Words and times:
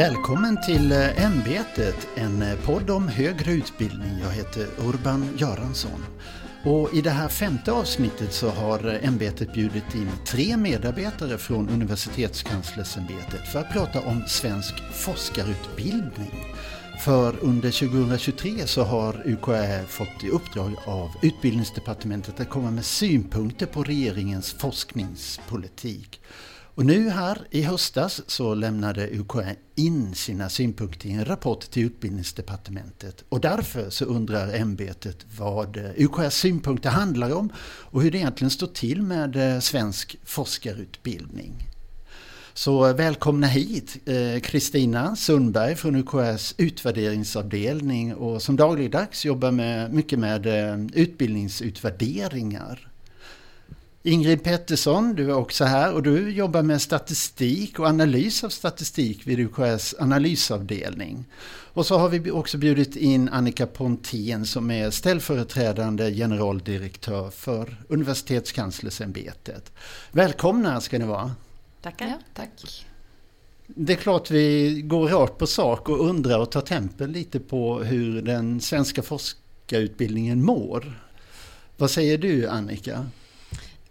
Välkommen 0.00 0.62
till 0.62 0.92
eh, 0.92 1.24
Ämbetet, 1.24 2.08
en 2.16 2.42
eh, 2.42 2.58
podd 2.64 2.90
om 2.90 3.08
högre 3.08 3.52
utbildning. 3.52 4.18
Jag 4.22 4.30
heter 4.30 4.66
Urban 4.78 5.28
Göransson. 5.36 6.04
Och 6.64 6.94
I 6.94 7.00
det 7.00 7.10
här 7.10 7.28
femte 7.28 7.72
avsnittet 7.72 8.32
så 8.32 8.48
har 8.50 8.88
eh, 8.88 9.08
ämbetet 9.08 9.52
bjudit 9.52 9.94
in 9.94 10.10
tre 10.26 10.56
medarbetare 10.56 11.38
från 11.38 11.68
Universitetskanslersämbetet 11.68 13.52
för 13.52 13.58
att 13.58 13.72
prata 13.72 14.00
om 14.00 14.22
svensk 14.26 14.74
forskarutbildning. 14.92 16.54
För 17.04 17.34
under 17.40 17.70
2023 17.70 18.66
så 18.66 18.82
har 18.82 19.22
UKÄ 19.26 19.84
fått 19.86 20.24
i 20.24 20.28
uppdrag 20.28 20.74
av 20.86 21.10
Utbildningsdepartementet 21.22 22.40
att 22.40 22.48
komma 22.48 22.70
med 22.70 22.84
synpunkter 22.84 23.66
på 23.66 23.82
regeringens 23.82 24.52
forskningspolitik. 24.52 26.20
Och 26.80 26.86
nu 26.86 27.08
här 27.08 27.38
i 27.50 27.62
höstas 27.62 28.22
så 28.26 28.54
lämnade 28.54 29.08
UKÄ 29.10 29.54
in 29.74 30.14
sina 30.14 30.48
synpunkter 30.48 31.08
i 31.08 31.12
en 31.12 31.24
rapport 31.24 31.70
till 31.70 31.84
Utbildningsdepartementet. 31.84 33.24
Och 33.28 33.40
därför 33.40 33.90
så 33.90 34.04
undrar 34.04 34.54
ämbetet 34.54 35.26
vad 35.38 35.76
eh, 35.76 35.90
UKÄs 35.96 36.34
synpunkter 36.34 36.90
handlar 36.90 37.34
om 37.34 37.52
och 37.62 38.02
hur 38.02 38.10
det 38.10 38.18
egentligen 38.18 38.50
står 38.50 38.66
till 38.66 39.02
med 39.02 39.54
eh, 39.54 39.60
svensk 39.60 40.16
forskarutbildning. 40.24 41.52
Så 42.54 42.92
välkomna 42.92 43.46
hit 43.46 43.96
eh, 44.08 44.40
Kristina 44.40 45.16
Sundberg 45.16 45.76
från 45.76 45.96
UKÄs 45.96 46.54
utvärderingsavdelning 46.58 48.14
och 48.14 48.42
som 48.42 48.56
dagligdags 48.56 49.24
jobbar 49.24 49.50
med, 49.50 49.92
mycket 49.92 50.18
med 50.18 50.46
utbildningsutvärderingar. 50.94 52.89
Ingrid 54.02 54.44
Pettersson, 54.44 55.14
du 55.14 55.30
är 55.30 55.34
också 55.34 55.64
här 55.64 55.94
och 55.94 56.02
du 56.02 56.30
jobbar 56.30 56.62
med 56.62 56.82
statistik 56.82 57.78
och 57.78 57.86
analys 57.86 58.44
av 58.44 58.48
statistik 58.48 59.26
vid 59.26 59.38
UKÄs 59.38 59.94
analysavdelning. 59.98 61.24
Och 61.72 61.86
så 61.86 61.98
har 61.98 62.08
vi 62.08 62.30
också 62.30 62.58
bjudit 62.58 62.96
in 62.96 63.28
Annika 63.28 63.66
Pontén 63.66 64.46
som 64.46 64.70
är 64.70 64.90
ställföreträdande 64.90 66.14
generaldirektör 66.14 67.30
för 67.30 67.76
Universitetskanslersämbetet. 67.88 69.72
Välkomna 70.10 70.80
ska 70.80 70.98
ni 70.98 71.04
vara. 71.04 71.34
Tackar. 71.82 72.06
Ja, 72.06 72.18
tack. 72.34 72.86
Det 73.66 73.92
är 73.92 73.96
klart 73.96 74.30
vi 74.30 74.80
går 74.82 75.08
rakt 75.08 75.38
på 75.38 75.46
sak 75.46 75.88
och 75.88 76.08
undrar 76.08 76.38
och 76.38 76.50
tar 76.50 76.60
tempen 76.60 77.12
lite 77.12 77.40
på 77.40 77.78
hur 77.78 78.22
den 78.22 78.60
svenska 78.60 79.02
forskarutbildningen 79.02 80.44
mår. 80.44 81.00
Vad 81.76 81.90
säger 81.90 82.18
du 82.18 82.48
Annika? 82.48 83.06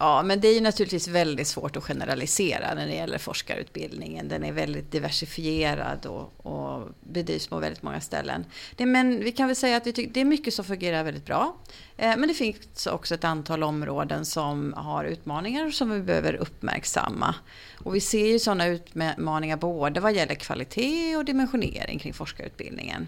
Ja, 0.01 0.23
men 0.23 0.39
det 0.39 0.47
är 0.47 0.53
ju 0.53 0.61
naturligtvis 0.61 1.07
väldigt 1.07 1.47
svårt 1.47 1.75
att 1.75 1.83
generalisera 1.83 2.73
när 2.73 2.87
det 2.87 2.93
gäller 2.93 3.17
forskarutbildningen. 3.17 4.27
Den 4.27 4.43
är 4.43 4.51
väldigt 4.51 4.91
diversifierad 4.91 6.05
och, 6.05 6.45
och 6.45 6.89
bedrivs 6.99 7.47
på 7.47 7.59
väldigt 7.59 7.83
många 7.83 8.01
ställen. 8.01 8.45
Det, 8.75 8.85
men 8.85 9.19
vi 9.19 9.31
kan 9.31 9.47
väl 9.47 9.55
säga 9.55 9.77
att 9.77 9.87
vi 9.87 9.93
tycker, 9.93 10.13
det 10.13 10.21
är 10.21 10.25
mycket 10.25 10.53
som 10.53 10.65
fungerar 10.65 11.03
väldigt 11.03 11.25
bra. 11.25 11.55
Eh, 11.97 12.17
men 12.17 12.27
det 12.27 12.33
finns 12.33 12.87
också 12.87 13.15
ett 13.15 13.23
antal 13.23 13.63
områden 13.63 14.25
som 14.25 14.73
har 14.77 15.05
utmaningar 15.05 15.71
som 15.71 15.89
vi 15.89 16.01
behöver 16.01 16.33
uppmärksamma. 16.33 17.35
Och 17.77 17.95
vi 17.95 18.01
ser 18.01 18.27
ju 18.27 18.39
sådana 18.39 18.67
utmaningar 18.67 19.57
både 19.57 19.99
vad 19.99 20.13
gäller 20.13 20.35
kvalitet 20.35 21.17
och 21.17 21.25
dimensionering 21.25 21.99
kring 21.99 22.13
forskarutbildningen. 22.13 23.07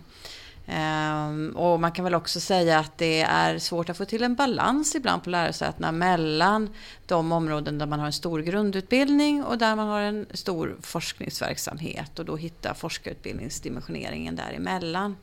Ehm, 0.74 1.52
och 1.56 1.80
man 1.80 1.92
kan 1.92 2.06
väl 2.06 2.16
också 2.16 2.40
säga 2.40 2.80
att 2.80 2.98
det 2.98 3.22
är 3.22 3.60
svårt 3.60 3.90
att 3.90 3.98
få 3.98 4.06
till 4.06 4.24
en 4.24 4.36
balans 4.36 4.96
ibland 4.96 5.24
på 5.24 5.30
lärosätena 5.30 5.92
mellan 5.92 6.70
de 7.06 7.32
områden 7.32 7.78
där 7.78 7.86
man 7.86 8.00
har 8.00 8.06
en 8.06 8.14
stor 8.14 8.40
grundutbildning 8.40 9.44
och 9.44 9.58
där 9.58 9.76
man 9.76 9.88
har 9.88 10.02
en 10.02 10.26
stor 10.34 10.78
forskningsverksamhet 10.82 12.20
och 12.20 12.26
då 12.26 12.36
hitta 12.36 12.74
forskarutbildningsdimensioneringen 12.74 14.36
däremellan. 14.36 15.16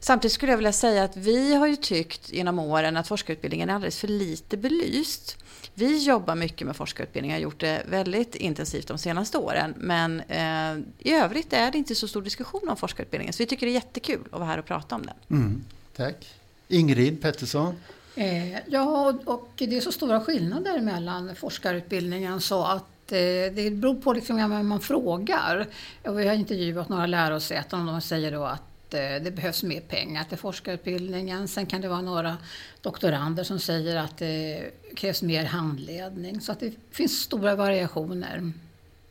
Samtidigt 0.00 0.32
skulle 0.32 0.52
jag 0.52 0.56
vilja 0.56 0.72
säga 0.72 1.04
att 1.04 1.16
vi 1.16 1.54
har 1.54 1.66
ju 1.66 1.76
tyckt 1.76 2.32
genom 2.32 2.58
åren 2.58 2.96
att 2.96 3.08
forskarutbildningen 3.08 3.70
är 3.70 3.74
alldeles 3.74 3.98
för 3.98 4.08
lite 4.08 4.56
belyst. 4.56 5.36
Vi 5.74 6.04
jobbar 6.04 6.34
mycket 6.34 6.66
med 6.66 6.76
forskarutbildning, 6.76 7.32
har 7.32 7.38
gjort 7.38 7.60
det 7.60 7.82
väldigt 7.88 8.34
intensivt 8.34 8.88
de 8.88 8.98
senaste 8.98 9.38
åren. 9.38 9.74
Men 9.76 10.20
eh, 10.20 10.84
i 10.98 11.12
övrigt 11.12 11.52
är 11.52 11.70
det 11.70 11.78
inte 11.78 11.94
så 11.94 12.08
stor 12.08 12.22
diskussion 12.22 12.68
om 12.68 12.76
forskarutbildningen. 12.76 13.32
Så 13.32 13.42
vi 13.42 13.46
tycker 13.46 13.66
det 13.66 13.72
är 13.72 13.74
jättekul 13.74 14.20
att 14.30 14.38
vara 14.38 14.44
här 14.44 14.58
och 14.58 14.66
prata 14.66 14.94
om 14.94 15.06
den. 15.06 15.38
Mm, 15.38 15.64
tack. 15.96 16.34
Ingrid 16.68 17.22
Pettersson? 17.22 17.74
Eh, 18.14 18.58
ja, 18.66 19.14
och 19.24 19.52
det 19.56 19.76
är 19.76 19.80
så 19.80 19.92
stora 19.92 20.20
skillnader 20.20 20.80
mellan 20.80 21.34
forskarutbildningen 21.34 22.40
så 22.40 22.64
att 22.64 23.12
eh, 23.12 23.52
det 23.54 23.72
beror 23.74 23.94
på 23.94 24.12
liksom 24.12 24.36
vem 24.36 24.68
man 24.68 24.80
frågar. 24.80 25.66
vi 26.02 26.28
har 26.28 26.34
intervjuat 26.34 26.88
några 26.88 27.06
lärosäten 27.06 27.80
och 27.80 27.86
de 27.86 28.00
säger 28.00 28.32
då 28.32 28.44
att 28.44 28.69
Eh, 28.94 29.22
det 29.22 29.30
behövs 29.30 29.62
mer 29.62 29.80
pengar 29.80 30.24
till 30.24 30.38
forskarutbildningen. 30.38 31.48
Sen 31.48 31.66
kan 31.66 31.80
det 31.80 31.88
vara 31.88 32.00
några 32.00 32.36
doktorander 32.80 33.44
som 33.44 33.58
säger 33.58 33.96
att 33.96 34.18
det 34.18 34.70
krävs 34.96 35.22
mer 35.22 35.44
handledning. 35.44 36.40
Så 36.40 36.52
att 36.52 36.60
det 36.60 36.72
finns 36.90 37.20
stora 37.20 37.56
variationer. 37.56 38.52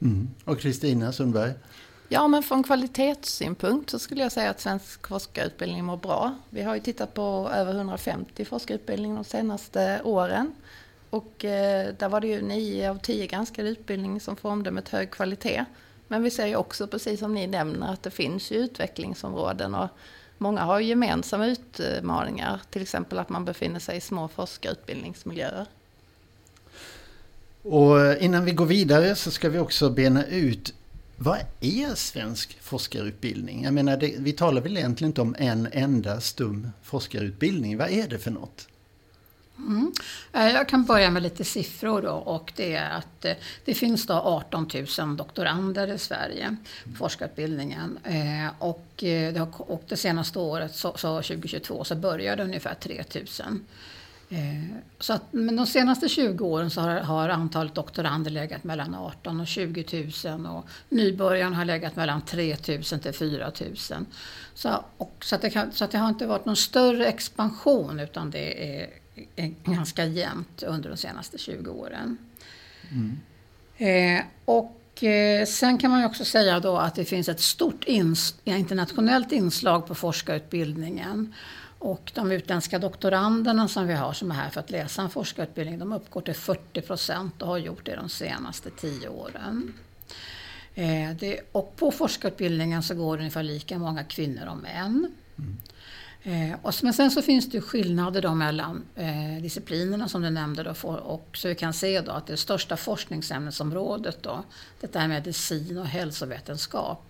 Mm. 0.02 0.30
Och 0.46 0.60
Kristina 0.60 1.12
Sundberg? 1.12 1.54
Ja, 2.12 2.28
men 2.28 2.44
från 2.44 2.64
kvalitetssynpunkt 2.64 3.90
så 3.90 4.00
skulle 4.00 4.22
jag 4.22 4.32
säga 4.32 4.50
att 4.50 4.62
svensk 4.62 5.08
forskarutbildning 5.08 5.86
mår 5.86 5.98
bra. 5.98 6.36
Vi 6.50 6.62
har 6.62 6.76
ju 6.76 6.82
tittat 6.82 7.14
på 7.14 7.50
över 7.54 7.74
150 7.74 8.46
forskarutbildningar 8.46 9.16
de 9.16 9.24
senaste 9.24 10.02
åren. 10.04 10.54
Och 11.10 11.46
eh, 11.46 11.94
där 12.00 12.10
var 12.10 12.22
det 12.22 12.28
ju 12.28 12.42
9 12.42 12.90
av 12.90 13.00
10 13.00 13.28
granskade 13.28 13.70
utbildningar 13.70 14.20
som 14.20 14.36
får 14.36 14.50
omdömet 14.50 14.90
hög 14.90 15.12
kvalitet. 15.12 15.66
Men 16.12 16.24
vi 16.24 16.32
ser 16.32 16.48
ju 16.48 16.56
också, 16.56 16.88
precis 16.88 17.20
som 17.20 17.34
ni 17.34 17.48
nämner, 17.48 17.94
att 17.94 18.04
det 18.04 18.12
finns 18.12 18.52
ju 18.52 18.56
utvecklingsområden 18.56 19.76
och 19.76 19.88
många 20.38 20.62
har 20.62 20.80
gemensamma 20.80 21.46
utmaningar. 21.46 22.62
Till 22.70 22.82
exempel 22.82 23.20
att 23.20 23.30
man 23.30 23.46
befinner 23.46 23.80
sig 23.80 23.98
i 23.98 24.02
små 24.02 24.28
forskarutbildningsmiljöer. 24.28 25.66
Och 27.62 28.00
eh, 28.00 28.26
innan 28.26 28.46
vi 28.46 28.52
går 28.52 28.66
vidare 28.66 29.16
så 29.16 29.32
ska 29.32 29.50
vi 29.50 29.60
också 29.60 29.90
bena 29.90 30.26
ut 30.26 30.74
vad 31.16 31.40
är 31.60 31.96
svensk 31.96 32.58
forskarutbildning? 32.62 33.64
Jag 33.64 33.74
menar, 33.74 33.98
det, 33.98 34.16
vi 34.18 34.32
talar 34.32 34.62
väl 34.62 34.78
egentligen 34.78 35.10
inte 35.10 35.22
om 35.22 35.36
en 35.40 35.68
enda 35.72 36.22
stum 36.22 36.72
forskarutbildning. 36.84 37.78
Vad 37.78 37.90
är 37.90 38.08
det 38.08 38.20
för 38.20 38.32
något? 38.32 38.68
Mm. 39.68 39.92
Eh, 40.34 40.50
jag 40.50 40.70
kan 40.70 40.86
börja 40.86 41.12
med 41.12 41.24
lite 41.24 41.44
siffror 41.44 42.02
då 42.02 42.12
och 42.12 42.54
det 42.56 42.76
är 42.76 42.90
att 42.90 43.26
eh, 43.26 43.34
det 43.66 43.74
finns 43.74 44.06
då 44.06 44.14
18 44.14 44.70
000 45.00 45.18
doktorander 45.18 45.94
i 45.94 45.98
Sverige 45.98 46.56
på 46.84 46.96
forskarutbildningen. 46.98 48.00
Eh, 48.04 48.52
och 48.60 48.86
det, 48.96 49.40
och 49.58 49.84
det 49.88 49.98
senaste 49.98 50.40
året, 50.40 50.76
så, 50.76 50.94
så 50.98 51.22
2022, 51.22 51.84
så 51.84 51.96
började 51.96 52.44
ungefär 52.44 52.74
3 52.74 53.04
000. 53.16 53.60
Så 55.00 55.14
att, 55.14 55.24
men 55.32 55.56
de 55.56 55.66
senaste 55.66 56.10
20 56.10 56.46
åren 56.46 56.70
så 56.70 56.82
har, 56.82 57.00
har, 57.00 57.30
antalet 57.30 57.76
doktorander 57.76 58.32
legat 58.32 58.64
mellan 58.64 58.96
18 58.96 59.40
och 59.40 59.48
20 59.48 60.12
000 60.26 60.46
och 60.46 60.70
nybörjarna 60.90 61.56
har 61.56 61.66
legat 61.66 61.96
mellan 61.96 62.22
3 62.22 62.58
000 62.68 62.84
till 62.84 63.14
4 63.14 63.52
000. 63.60 63.76
Så, 64.54 64.84
och, 64.98 65.16
så, 65.22 65.36
att 65.36 65.42
det 65.42 65.50
kan, 65.50 65.72
så 65.72 65.84
att 65.84 65.92
det 65.92 65.98
har 65.98 66.10
inte 66.10 66.28
varit 66.28 66.46
någon 66.46 66.56
större 66.56 67.06
expansion 67.06 68.00
utan 68.00 68.32
det 68.32 68.82
är 68.82 68.90
ganska 69.64 70.06
jämnt 70.06 70.64
under 70.64 70.90
de 70.90 70.98
senaste 70.98 71.38
20 71.38 71.72
åren. 71.72 72.18
Mm. 72.92 73.20
Eh, 73.78 74.26
och 74.46 75.04
eh, 75.04 75.46
sen 75.46 75.78
kan 75.78 75.92
man 75.92 76.06
också 76.06 76.26
säga 76.26 76.60
då 76.60 76.78
att 76.78 76.96
det 76.96 77.06
finns 77.06 77.30
ett 77.30 77.40
stort 77.40 77.84
ins 77.84 78.36
internationellt 78.44 79.32
inslag 79.32 79.88
på 79.88 79.96
forskarutbildningen. 79.96 81.34
Och 81.80 82.12
de 82.16 82.32
utländska 82.32 82.80
doktoranderna 82.80 83.68
som 83.68 83.88
vi 83.88 83.94
har 83.94 84.14
som 84.14 84.32
är 84.32 84.36
här 84.36 84.50
för 84.50 84.60
att 84.60 84.70
läsa 84.70 85.02
en 85.02 85.10
forskarutbildning, 85.10 85.80
de 85.80 85.94
uppgår 85.94 86.22
till 86.22 86.34
40 86.34 86.82
procent 86.82 87.42
och 87.42 87.48
har 87.48 87.58
gjort 87.58 87.86
det 87.86 87.96
de 87.96 88.10
senaste 88.10 88.70
10 88.70 89.10
åren. 89.10 89.74
Eh, 90.76 91.10
det, 91.20 91.40
och 91.52 91.76
på 91.76 91.92
forskarutbildningen 91.92 92.84
så 92.84 92.96
går 92.96 93.18
det 93.18 93.22
ungefär 93.22 93.44
lika 93.44 93.80
många 93.80 94.04
kvinnor 94.04 94.48
och 94.48 94.58
män. 94.58 95.12
Mm. 95.38 95.58
Eh, 96.24 96.56
och, 96.62 96.74
men 96.84 96.94
sen 96.94 97.12
så 97.12 97.22
finns 97.22 97.50
det 97.50 97.62
skillnader 97.62 98.22
då 98.22 98.36
mellan 98.36 98.84
eh, 98.96 99.42
disciplinerna 99.42 100.10
som 100.10 100.22
du 100.22 100.30
nämnde. 100.30 100.64
Då, 100.64 100.74
för, 100.74 100.98
och 100.98 101.30
så 101.34 101.48
vi 101.48 101.56
kan 101.56 101.74
se 101.74 102.02
då 102.02 102.12
att 102.12 102.28
det 102.28 102.38
största 102.38 102.78
forskningsämnesområdet 102.78 104.24
då, 104.24 104.44
det 104.80 104.96
är 104.96 105.08
medicin 105.08 105.78
och 105.78 105.86
hälsovetenskap, 105.86 107.06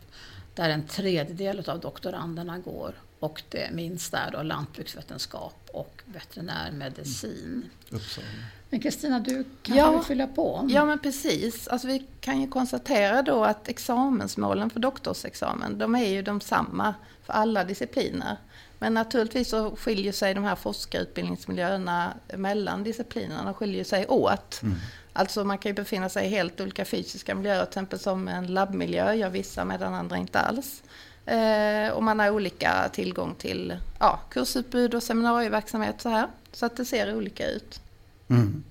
där 0.55 0.69
en 0.69 0.87
tredjedel 0.87 1.69
av 1.69 1.79
doktoranderna 1.79 2.59
går 2.59 2.93
och 3.19 3.43
det 3.49 3.71
minsta 3.71 4.17
är 4.17 4.31
då 4.31 4.43
lantbruksvetenskap 4.43 5.69
och 5.73 6.01
veterinärmedicin. 6.05 7.69
Uppsala. 7.89 8.27
Men 8.69 8.79
Kristina, 8.79 9.19
du 9.19 9.45
kan 9.61 9.77
Ja. 9.77 9.91
väl 9.91 10.03
fylla 10.03 10.27
på? 10.27 10.67
Ja 10.69 10.85
men 10.85 10.99
precis. 10.99 11.67
Alltså, 11.67 11.87
vi 11.87 12.05
kan 12.21 12.41
ju 12.41 12.47
konstatera 12.47 13.21
då 13.21 13.43
att 13.43 13.67
examensmålen 13.67 14.69
för 14.69 14.79
doktorsexamen, 14.79 15.77
de 15.77 15.95
är 15.95 16.05
ju 16.07 16.21
de 16.21 16.41
samma 16.41 16.93
för 17.25 17.33
alla 17.33 17.63
discipliner. 17.63 18.37
Men 18.79 18.93
naturligtvis 18.93 19.49
så 19.49 19.75
skiljer 19.75 20.11
sig 20.11 20.33
de 20.33 20.43
här 20.43 20.55
forskarutbildningsmiljöerna 20.55 22.13
mellan 22.37 22.83
disciplinerna, 22.83 23.53
skiljer 23.53 23.83
sig 23.83 24.07
åt. 24.07 24.61
Alltså 25.13 25.43
man 25.43 25.57
kan 25.57 25.69
ju 25.69 25.73
befinna 25.73 26.09
sig 26.09 26.25
i 26.25 26.29
helt 26.29 26.61
olika 26.61 26.85
fysiska 26.85 27.35
miljöer, 27.35 27.65
till 27.65 27.69
exempel 27.69 27.99
som 27.99 28.27
en 28.27 28.47
labbmiljö 28.47 29.13
gör 29.13 29.29
vissa 29.29 29.65
medan 29.65 29.93
andra 29.93 30.17
inte 30.17 30.39
alls. 30.39 30.83
Eh, 31.25 31.89
och 31.91 32.03
man 32.03 32.19
har 32.19 32.29
olika 32.29 32.89
tillgång 32.93 33.35
till 33.35 33.77
ja, 33.99 34.19
kursutbud 34.29 34.95
och 34.95 35.03
seminarieverksamhet 35.03 36.01
så 36.01 36.09
här. 36.09 36.27
Så 36.51 36.65
att 36.65 36.77
det 36.77 36.85
ser 36.85 37.15
olika 37.15 37.47
ut. 37.49 37.81
Mm. 38.29 38.63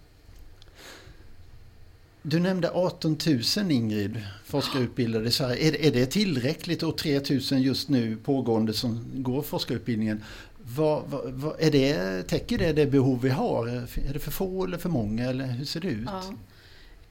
Du 2.23 2.41
nämnde 2.41 2.71
18 2.71 3.17
000 3.57 3.71
Ingrid, 3.71 4.23
forskarutbildade 4.45 5.29
i 5.29 5.31
Sverige. 5.31 5.69
Är, 5.69 5.87
är 5.87 5.91
det 5.93 6.07
tillräckligt 6.07 6.83
och 6.83 6.99
3 6.99 7.21
000 7.31 7.41
just 7.53 7.89
nu 7.89 8.17
pågående 8.17 8.73
som 8.73 9.05
går 9.15 9.43
forskarutbildningen? 9.43 10.25
Vad, 10.59 11.03
vad, 11.07 11.33
vad, 11.33 11.61
är 11.61 11.71
det, 11.71 12.23
täcker 12.23 12.59
det 12.59 12.73
det 12.73 12.87
behov 12.87 13.21
vi 13.21 13.31
har? 13.31 13.67
Är 13.69 14.13
det 14.13 14.19
för 14.19 14.31
få 14.31 14.65
eller 14.65 14.79
för 14.79 14.89
många 14.89 15.31
eller 15.31 15.47
hur 15.47 15.65
ser 15.65 15.81
det 15.81 15.89
ut? 15.89 16.07
Ja. 16.07 16.23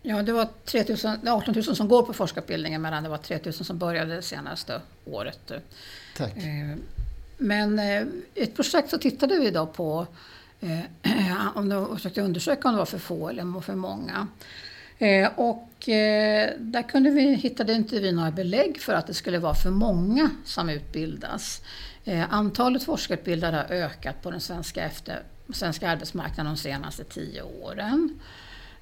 Ja, 0.02 0.24
det 0.24 0.34
var 0.34 0.48
3 0.66 0.86
000, 0.88 0.98
det 0.98 1.30
är 1.30 1.32
18 1.32 1.54
000 1.54 1.64
som 1.64 1.88
går 1.88 2.04
på 2.04 2.14
forskarutbildningen 2.14 2.82
medan 2.82 3.04
det 3.04 3.10
var 3.10 3.18
3 3.18 3.40
000 3.44 3.54
som 3.54 3.78
började 3.78 4.16
det 4.16 4.22
senaste 4.22 4.82
året. 5.06 5.52
Tack. 6.18 6.38
Eh, 6.38 6.76
Men 7.38 7.80
eh, 7.80 8.04
ett 8.36 8.56
projekt 8.56 8.90
så 8.90 8.98
tittade 8.98 9.40
vi 9.40 9.52
då 9.52 9.66
på 9.66 10.08
eh, 10.60 10.80
om 11.56 11.72
och 11.72 11.96
försökte 11.96 12.22
undersöka 12.22 12.68
om 12.68 12.74
det 12.74 12.78
var 12.78 12.86
för 12.86 12.98
få 12.98 13.30
eller 13.30 13.62
för 13.62 13.76
många. 13.76 14.28
Eh, 15.00 15.30
Och 15.36 15.90
eh, 15.90 16.54
där 16.60 16.84
kunde 16.90 17.10
vi, 17.10 17.36
hittade 17.36 17.74
inte 17.74 18.00
vi 18.00 18.12
några 18.12 18.32
belägg 18.32 18.82
för 18.82 18.94
att 18.94 19.08
det 19.08 19.14
skulle 19.14 19.40
vara 19.40 19.56
för 19.56 19.70
många 19.70 20.30
som 20.46 20.70
utbildas. 20.70 21.62
Eh, 22.06 22.34
Antalet 22.34 22.84
forskarutbildade 22.84 23.58
har 23.58 23.66
ökat 23.76 24.22
på 24.22 24.32
den 24.32 24.42
svenska, 24.42 24.84
efter, 24.84 25.24
svenska 25.54 25.90
arbetsmarknaden 25.90 26.54
de 26.54 26.58
senaste 26.60 27.04
tio 27.04 27.42
åren. 27.42 28.20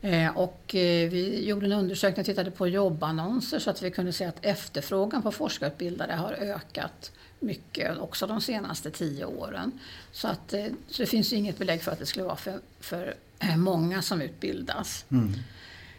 Eh, 0.02 0.38
och 0.38 0.76
eh, 0.76 1.10
vi 1.10 1.46
gjorde 1.48 1.66
en 1.66 1.72
undersökning 1.72 2.22
och 2.22 2.26
tittade 2.26 2.52
på 2.52 2.68
jobbannonser 2.68 3.60
så 3.60 3.70
att 3.70 3.82
vi 3.82 3.92
kunde 3.92 4.14
se 4.14 4.26
att 4.26 4.46
efterfrågan 4.46 5.22
på 5.22 5.32
forskarutbildade 5.32 6.14
har 6.14 6.34
ökat 6.34 7.12
mycket 7.40 7.98
också 7.98 8.28
de 8.28 8.42
senaste 8.42 8.92
tio 8.92 9.26
åren. 9.26 9.72
Så, 10.12 10.28
att, 10.28 10.54
eh, 10.54 10.66
så 10.88 11.02
det 11.02 11.08
finns 11.08 11.34
ju 11.34 11.38
inget 11.38 11.58
belägg 11.58 11.82
för 11.82 11.92
att 11.92 12.00
det 12.00 12.06
skulle 12.06 12.26
vara 12.26 12.36
för, 12.36 12.60
för 12.80 13.16
många 13.58 14.02
som 14.02 14.22
utbildas. 14.22 15.06
Mm. 15.12 15.34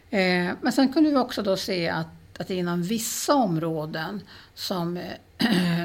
Eh, 0.09 0.53
Men 0.61 0.71
sen 0.73 0.93
kunde 0.93 1.09
vi 1.09 1.15
också 1.17 1.41
då 1.43 1.57
se 1.57 1.89
att, 1.89 2.07
att 2.39 2.49
inom 2.49 2.83
vissa 2.83 3.35
områden 3.35 4.21
som 4.53 4.97
eh, 5.37 5.83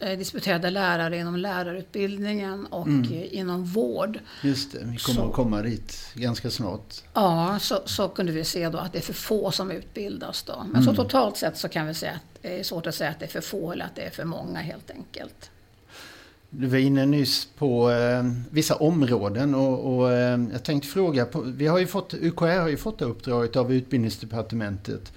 eh, 0.00 0.18
disputerade 0.18 0.70
lärare 0.70 1.18
inom 1.18 1.36
lärarutbildningen 1.36 2.66
och 2.66 2.86
Mm. 2.86 3.12
eh, 3.12 3.34
inom 3.34 3.64
vård 3.64 4.18
Just 4.42 4.72
det, 4.72 4.78
vi 4.78 4.96
kommer 4.96 5.20
Så. 5.20 5.26
att 5.28 5.32
komma 5.34 5.62
dit 5.62 5.98
ganska 6.14 6.50
snart. 6.50 6.94
Ja, 7.14 7.58
så, 7.60 7.82
så 7.84 8.08
kunde 8.08 8.32
vi 8.32 8.44
se 8.44 8.68
då 8.68 8.78
att 8.78 8.92
det 8.92 8.98
är 8.98 9.02
för 9.02 9.12
få 9.12 9.50
som 9.50 9.70
utbildas. 9.70 10.42
Då. 10.42 10.66
Men 10.72 10.82
så 10.82 10.90
Mm. 10.90 11.04
totalt 11.04 11.36
sett 11.36 11.56
så 11.58 11.68
kan 11.68 11.86
vi 11.86 11.94
säga 11.94 12.12
att 12.12 12.42
det 12.42 12.60
är 12.60 12.64
svårt 12.64 12.86
att 12.86 12.94
säga 12.94 13.10
att 13.10 13.18
det 13.18 13.24
är 13.24 13.30
för 13.30 13.40
få 13.40 13.72
eller 13.72 13.84
att 13.84 13.94
det 13.96 14.02
är 14.02 14.10
för 14.10 14.24
många 14.24 14.58
helt 14.60 14.90
enkelt. 14.90 15.50
Du 16.54 16.66
var 16.66 16.78
inne 16.78 17.06
nyss 17.06 17.48
på 17.58 17.90
eh, 17.90 18.24
vissa 18.50 18.74
områden 18.74 19.54
och, 19.54 19.96
och 19.96 20.12
eh, 20.12 20.40
jag 20.52 20.64
tänkte 20.64 20.88
fråga, 20.88 21.24
på, 21.24 21.40
vi 21.40 21.66
har 21.66 21.78
ju 21.78 21.86
fått, 21.86 22.14
UKÄ 22.14 22.60
har 22.60 22.68
ju 22.68 22.76
fått 22.76 22.98
det 22.98 23.04
uppdraget 23.04 23.56
av 23.56 23.72
Utbildningsdepartementet. 23.72 25.12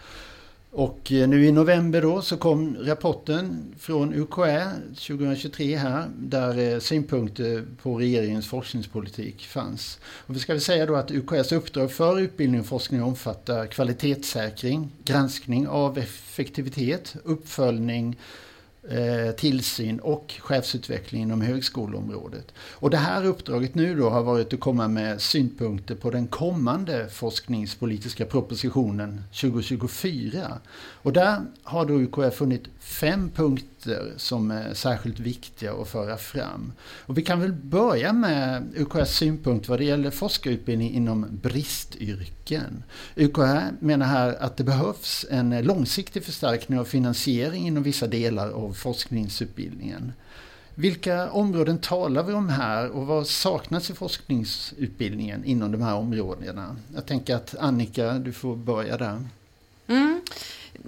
Och 0.71 1.11
eh, 1.11 1.27
nu 1.27 1.45
i 1.45 1.51
november 1.51 2.01
då 2.01 2.21
så 2.21 2.37
kom 2.37 2.77
rapporten 2.79 3.73
från 3.79 4.13
UKÄ 4.13 4.71
2023 4.87 5.75
här 5.75 6.07
där 6.17 6.73
eh, 6.73 6.79
synpunkter 6.79 7.65
på 7.81 7.99
regeringens 7.99 8.47
forskningspolitik 8.47 9.45
fanns. 9.45 9.99
Och 10.05 10.35
vi 10.35 10.39
ska 10.39 10.53
väl 10.53 10.61
säga 10.61 10.85
då 10.85 10.95
att 10.95 11.11
UKÄs 11.11 11.51
uppdrag 11.51 11.91
för 11.91 12.19
utbildning 12.19 12.61
och 12.61 12.67
forskning 12.67 13.03
omfattar 13.03 13.65
kvalitetssäkring, 13.65 14.91
granskning 15.03 15.67
av 15.67 15.97
effektivitet, 15.97 17.15
uppföljning, 17.23 18.09
eh, 18.09 18.44
Eh, 18.89 19.31
tillsyn 19.31 19.99
och 19.99 20.33
chefsutveckling 20.39 21.21
inom 21.21 21.41
högskoleområdet. 21.41 22.45
Och 22.57 22.89
det 22.89 22.97
här 22.97 23.25
uppdraget 23.25 23.75
nu 23.75 23.95
då 23.95 24.09
har 24.09 24.23
varit 24.23 24.53
att 24.53 24.59
komma 24.59 24.87
med 24.87 25.21
synpunkter 25.21 25.95
på 25.95 26.11
den 26.11 26.27
kommande 26.27 27.09
forskningspolitiska 27.09 28.25
propositionen 28.25 29.21
2024. 29.41 30.59
Och 30.77 31.13
där 31.13 31.41
har 31.63 31.85
då 31.85 31.93
UKÄ 31.93 32.31
funnit 32.31 32.63
fem 32.79 33.31
punkter 33.35 34.13
som 34.17 34.51
är 34.51 34.73
särskilt 34.73 35.19
viktiga 35.19 35.73
att 35.73 35.87
föra 35.87 36.17
fram. 36.17 36.73
Och 37.05 37.17
vi 37.17 37.21
kan 37.21 37.41
väl 37.41 37.53
börja 37.53 38.13
med 38.13 38.63
UKÄs 38.75 39.15
synpunkt 39.15 39.69
vad 39.69 39.79
det 39.79 39.85
gäller 39.85 40.11
forskarutbildning 40.11 40.91
inom 40.91 41.25
bristyrken. 41.41 42.83
UKÄ 43.15 43.61
menar 43.79 44.05
här 44.05 44.35
att 44.43 44.57
det 44.57 44.63
behövs 44.63 45.25
en 45.29 45.63
långsiktig 45.63 46.23
förstärkning 46.23 46.79
av 46.79 46.85
finansiering 46.85 47.67
inom 47.67 47.83
vissa 47.83 48.07
delar 48.07 48.49
av 48.49 48.74
forskningsutbildningen. 48.75 50.13
Vilka 50.75 51.31
områden 51.31 51.77
talar 51.77 52.23
vi 52.23 52.33
om 52.33 52.49
här 52.49 52.89
och 52.89 53.07
vad 53.07 53.27
saknas 53.27 53.89
i 53.89 53.93
forskningsutbildningen 53.93 55.45
inom 55.45 55.71
de 55.71 55.81
här 55.81 55.95
områdena? 55.95 56.75
Jag 56.95 57.05
tänker 57.05 57.35
att 57.35 57.55
Annika, 57.59 58.13
du 58.13 58.33
får 58.33 58.55
börja 58.55 58.97
där. 58.97 59.19
Mm. 59.87 60.21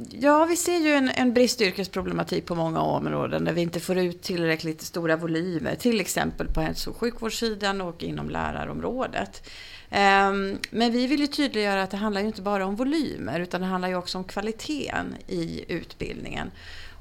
Ja, 0.10 0.45
vi 0.45 0.56
ser 0.56 0.78
ju 0.78 0.94
en, 0.94 1.10
en 1.10 1.34
bristyrkesproblematik 1.34 2.45
på 2.45 2.56
många 2.56 2.81
områden 2.81 3.44
där 3.44 3.54
vi 3.54 3.62
inte 3.62 3.80
får 3.80 3.98
ut 3.98 4.22
tillräckligt 4.22 4.81
stora 4.81 5.16
volymer, 5.16 5.75
till 5.75 6.01
exempel 6.01 6.48
på 6.48 6.62
hälso 6.62 6.89
och 6.89 6.98
sjukvårdssidan 6.98 7.81
och 7.81 8.04
inom 8.04 8.30
lärarområdet. 8.30 9.50
Ehm, 9.89 10.57
men 10.72 10.92
vi 10.92 11.07
vill 11.07 11.19
ju 11.19 11.28
tydliggöra 11.28 11.84
att 11.84 11.92
det 11.92 11.98
handlar 11.98 12.22
ju 12.22 12.28
inte 12.28 12.42
bara 12.42 12.66
om 12.66 12.75
volymer 12.75 13.39
utan 13.39 13.62
det 13.62 13.68
handlar 13.68 13.89
ju 13.89 13.95
också 13.95 14.18
om 14.18 14.24
kvaliteten 14.24 15.16
i 15.28 15.66
utbildningen. 15.68 16.51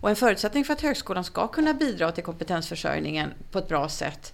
Och 0.07 0.11
en 0.11 0.17
förutsättning 0.17 0.65
för 0.65 0.73
att 0.73 0.81
högskolan 0.81 1.25
ska 1.25 1.49
kunna 1.49 1.75
bidra 1.75 2.13
till 2.13 2.25
kompetensförsörjningen 2.25 3.31
på 3.51 3.59
ett 3.59 3.69
bra 3.69 3.89
sätt 3.89 4.33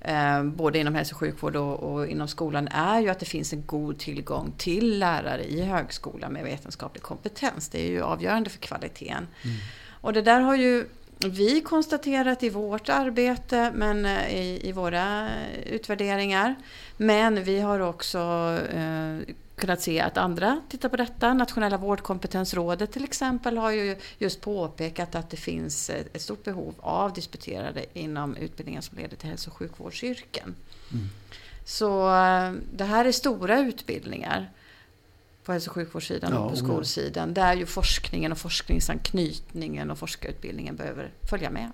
eh, 0.00 0.44
både 0.44 0.78
inom 0.78 0.94
hälso 0.94 1.14
och 1.14 1.18
sjukvård 1.18 1.56
och, 1.56 2.06
inom 2.06 2.28
skolan 2.28 2.68
är 2.68 3.00
ju 3.00 3.08
att 3.08 3.18
det 3.18 3.26
finns 3.26 3.52
en 3.52 3.66
god 3.66 3.98
tillgång 3.98 4.52
till 4.58 4.98
lärare 4.98 5.44
i 5.44 5.62
högskolan 5.62 6.32
med 6.32 6.44
vetenskaplig 6.44 7.02
kompetens. 7.02 7.68
Det 7.68 7.86
är 7.86 7.90
ju 7.90 8.02
avgörande 8.02 8.50
för 8.50 8.58
kvaliteten. 8.58 9.26
Och 10.00 10.12
det 10.12 10.22
där 10.22 10.40
har 10.40 10.56
ju 10.56 10.86
vi 11.26 11.60
konstaterat 11.60 12.42
i 12.42 12.48
vårt 12.48 12.88
arbete, 12.88 13.72
men 13.74 14.06
eh, 14.06 14.34
i, 14.34 14.68
i 14.68 14.72
våra 14.72 15.28
utvärderingar. 15.66 16.54
Men 16.96 17.44
vi 17.44 17.60
har 17.60 17.80
också 17.80 18.18
eh, 18.74 19.34
kunnat 19.56 19.80
se 19.80 20.00
att 20.00 20.16
andra 20.16 20.60
tittar 20.68 20.88
på 20.88 20.96
detta. 20.96 21.34
Nationella 21.34 21.76
vårdkompetensrådet 21.76 22.92
till 22.92 23.04
exempel 23.04 23.58
har 23.58 23.70
ju 23.70 23.96
just 24.18 24.40
påpekat 24.40 25.14
att 25.14 25.30
det 25.30 25.36
finns 25.36 25.90
ett 25.90 26.22
stort 26.22 26.44
behov 26.44 26.74
av 26.80 27.12
disputerade 27.12 27.84
inom 27.92 28.36
utbildningen 28.36 28.82
som 28.82 28.98
leder 28.98 29.16
till 29.16 29.28
hälso 29.28 29.50
och 29.50 29.56
sjukvårdsyrken. 29.56 30.54
Mm. 30.92 31.08
Så 31.64 32.14
eh, 32.14 32.52
det 32.72 32.84
här 32.84 33.04
är 33.04 33.12
stora 33.12 33.58
utbildningar 33.60 34.50
på 35.44 35.52
hälso 35.52 35.70
och 35.70 35.74
sjukvårdssidan 35.74 36.32
Ja, 36.32 36.38
och 36.38 36.50
på 36.50 36.56
skolsidan. 36.56 37.34
Där 37.34 37.54
ju 37.54 37.66
forskningen 37.66 38.32
och 38.32 38.38
forskningsanknytningen 38.38 39.90
och 39.90 39.98
forskarutbildningen 39.98 40.76
behöver 40.76 41.10
följa 41.30 41.50
med. 41.50 41.70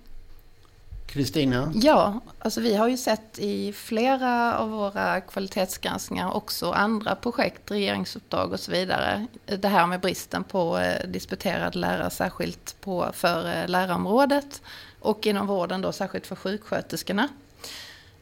Kristina? 1.09 1.73
Ja, 1.75 2.21
alltså 2.39 2.61
vi 2.61 2.75
har 2.75 2.89
ju 2.89 2.97
sett 2.97 3.39
i 3.39 3.73
flera 3.73 4.59
av 4.59 4.71
våra 4.71 5.21
kvalitetsgranskningar 5.21 6.37
också 6.37 6.71
andra 6.71 7.15
projekt, 7.15 7.71
regeringsuppdrag 7.71 8.53
och 8.53 8.61
så 8.61 8.73
vidare. 8.73 9.27
Det 9.47 9.69
här 9.69 9.87
med 9.87 10.01
bristen 10.01 10.45
på 10.45 10.79
eh, 10.79 11.09
disputerad 11.09 11.13
disputerade 11.13 11.79
lärare, 11.79 12.11
särskilt 12.11 12.81
på, 12.81 13.11
för 13.13 13.57
eh, 13.57 13.69
lärarområdet 13.69 14.63
och 15.01 15.27
inom 15.27 15.47
vården 15.47 15.81
då 15.81 15.93
särskilt 15.93 16.27
för 16.27 16.37
sjuksköterskorna. 16.37 17.29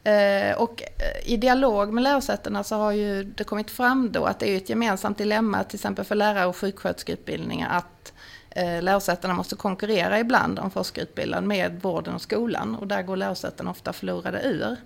Eh, 0.03 0.57
och 0.57 0.83
i 1.25 1.37
dialog 1.37 1.93
med 1.93 2.03
lärosätena 2.03 2.63
så 2.63 2.75
har 2.75 2.91
ju 2.91 3.23
det 3.23 3.43
kommit 3.43 3.71
fram 3.71 4.11
då 4.11 4.25
att 4.25 4.39
det 4.39 4.49
är 4.49 4.57
ett 4.57 4.69
gemensamt 4.69 5.17
dilemma 5.17 5.63
till 5.63 5.77
exempel 5.77 6.05
för 6.05 6.15
lärare 6.15 6.45
och 6.45 6.57
sjuksköterskeutbildningar 6.57 7.69
att 7.77 8.13
lärosätena 8.81 9.33
måste 9.33 9.55
konkurrera 9.55 10.19
ibland 10.19 10.59
om 10.59 10.71
forskarutbildad 10.71 11.43
med 11.43 11.81
vården 11.81 12.15
och 12.15 12.21
skolan 12.21 12.75
och 12.75 12.87
där 12.87 13.01
går 13.01 13.17
lärosätena 13.17 13.71
ofta 13.71 13.93
förlorade 13.93 14.41
ur. 14.43 14.77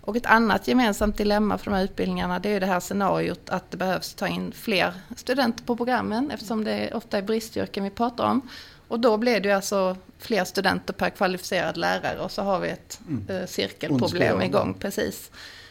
Och 0.00 0.16
ett 0.16 0.26
annat 0.26 0.68
gemensamt 0.68 1.16
dilemma 1.16 1.58
för 1.58 1.64
de 1.64 1.76
här 1.76 1.84
utbildningarna 1.84 2.38
det 2.38 2.48
är 2.48 2.60
det 2.60 2.66
här 2.66 2.80
scenariot 2.80 3.50
att 3.50 3.70
det 3.70 3.76
behövs 3.76 4.14
ta 4.14 4.28
in 4.28 4.52
fler 4.52 4.92
studenter 5.16 5.64
på 5.64 5.76
programmen 5.76 6.30
eftersom 6.30 6.64
det 6.64 6.92
ofta 6.94 7.18
är 7.18 7.22
bristyrken 7.22 7.84
vi 7.84 7.90
pratar 7.90 8.24
om. 8.24 8.48
Och 8.88 9.00
då 9.00 9.16
blir 9.16 9.40
det 9.40 9.48
ju 9.48 9.54
alltså 9.54 9.96
fler 10.18 10.44
studenter 10.44 10.92
per 10.92 11.10
kvalificerad 11.10 11.76
lärare 11.76 12.18
och 12.18 12.30
så 12.30 12.42
har 12.42 12.60
vi 12.60 12.68
ett 12.68 13.00
mm. 13.08 13.26
Eh, 13.28 13.46
cirkelproblem 13.46 14.42
igång. 14.42 14.74
Precis. 14.74 15.30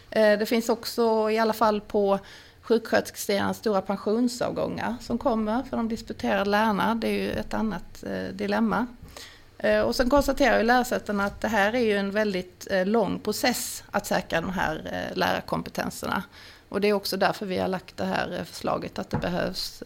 Eh, 0.10 0.40
det 0.40 0.46
finns 0.46 0.70
också 0.70 1.30
i 1.32 1.40
alla 1.40 1.54
fall 1.54 1.82
på 1.82 2.20
sjuksköterskesidan 2.66 3.54
stora 3.54 3.82
pensionsavgångar 3.82 4.96
som 5.02 5.18
kommer 5.18 5.64
för 5.64 5.78
de 5.78 5.90
disputerade 5.90 6.50
lärarna. 6.50 6.96
Det 6.96 7.08
är 7.08 7.12
ju 7.12 7.32
ett 7.32 7.54
annat 7.54 8.04
eh, 8.04 8.34
dilemma. 8.34 8.88
Eh, 9.58 9.82
och 9.82 9.96
sen 9.96 10.10
konstaterar 10.10 10.58
ju 10.58 10.64
lärosätena 10.64 11.26
att 11.26 11.42
det 11.42 11.48
här 11.48 11.76
är 11.76 11.80
ju 11.80 11.98
en 11.98 12.12
väldigt 12.12 12.68
eh, 12.72 12.86
lång 12.86 13.20
process 13.20 13.84
att 13.92 14.06
säkra 14.06 14.42
de 14.42 14.50
här 14.50 14.76
eh, 14.92 15.18
lärarkompetenserna. 15.18 16.24
Och 16.70 16.82
det 16.82 16.88
är 16.88 16.94
också 16.94 17.18
därför 17.18 17.46
vi 17.46 17.58
har 17.58 17.68
lagt 17.68 17.98
det 17.98 18.06
här 18.06 18.44
förslaget 18.46 19.00
att 19.00 19.10
det 19.10 19.18
behövs 19.18 19.84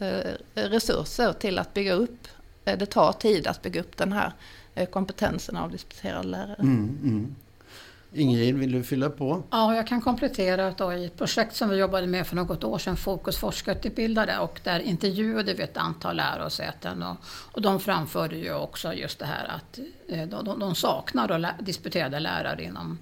resurser 0.54 1.34
till 1.34 1.60
att 1.60 1.74
bygga 1.74 1.94
upp 1.94 2.28
Eh, 2.70 2.78
det 2.78 2.86
tar 2.86 3.12
tid 3.14 3.48
att 3.48 3.62
bygga 3.62 3.82
upp 3.82 3.98
den 3.98 4.14
här 4.14 4.34
eh, 4.76 4.90
kompetensen 4.90 5.58
av 5.58 5.72
disputerade 5.72 6.28
lärare. 6.28 6.56
Mm, 6.60 6.98
mm. 7.04 7.36
Ingrid, 8.14 8.56
vill 8.56 8.72
du 8.72 8.84
fylla 8.84 9.10
på? 9.10 9.44
Ja, 9.50 9.76
jag 9.76 9.88
kan 9.88 10.02
komplettera 10.02 10.72
då 10.78 10.94
i 10.94 11.06
ett 11.06 11.18
projekt 11.18 11.56
som 11.56 11.70
vi 11.70 11.78
jobbade 11.78 12.08
med 12.08 12.28
för 12.28 12.36
något 12.36 12.64
år 12.64 12.78
sedan, 12.78 12.98
Fokus 12.98 13.38
forskarutbildade, 13.38 14.38
och 14.38 14.60
där 14.64 14.80
intervjuade 14.80 15.54
vi 15.54 15.64
ett 15.64 15.78
antal 15.78 16.16
lärosäten 16.16 17.04
och, 17.04 17.18
och 17.52 17.62
de 17.62 17.80
framförde 17.80 18.36
ju 18.36 18.54
också 18.54 18.94
just 18.94 19.20
det 19.20 19.26
här 19.26 19.48
att 19.48 19.80
eh, 20.08 20.28
de, 20.28 20.60
de 20.60 20.76
saknar 20.76 21.64
disputerade 21.64 22.20
lärare 22.20 22.64
inom 22.64 22.98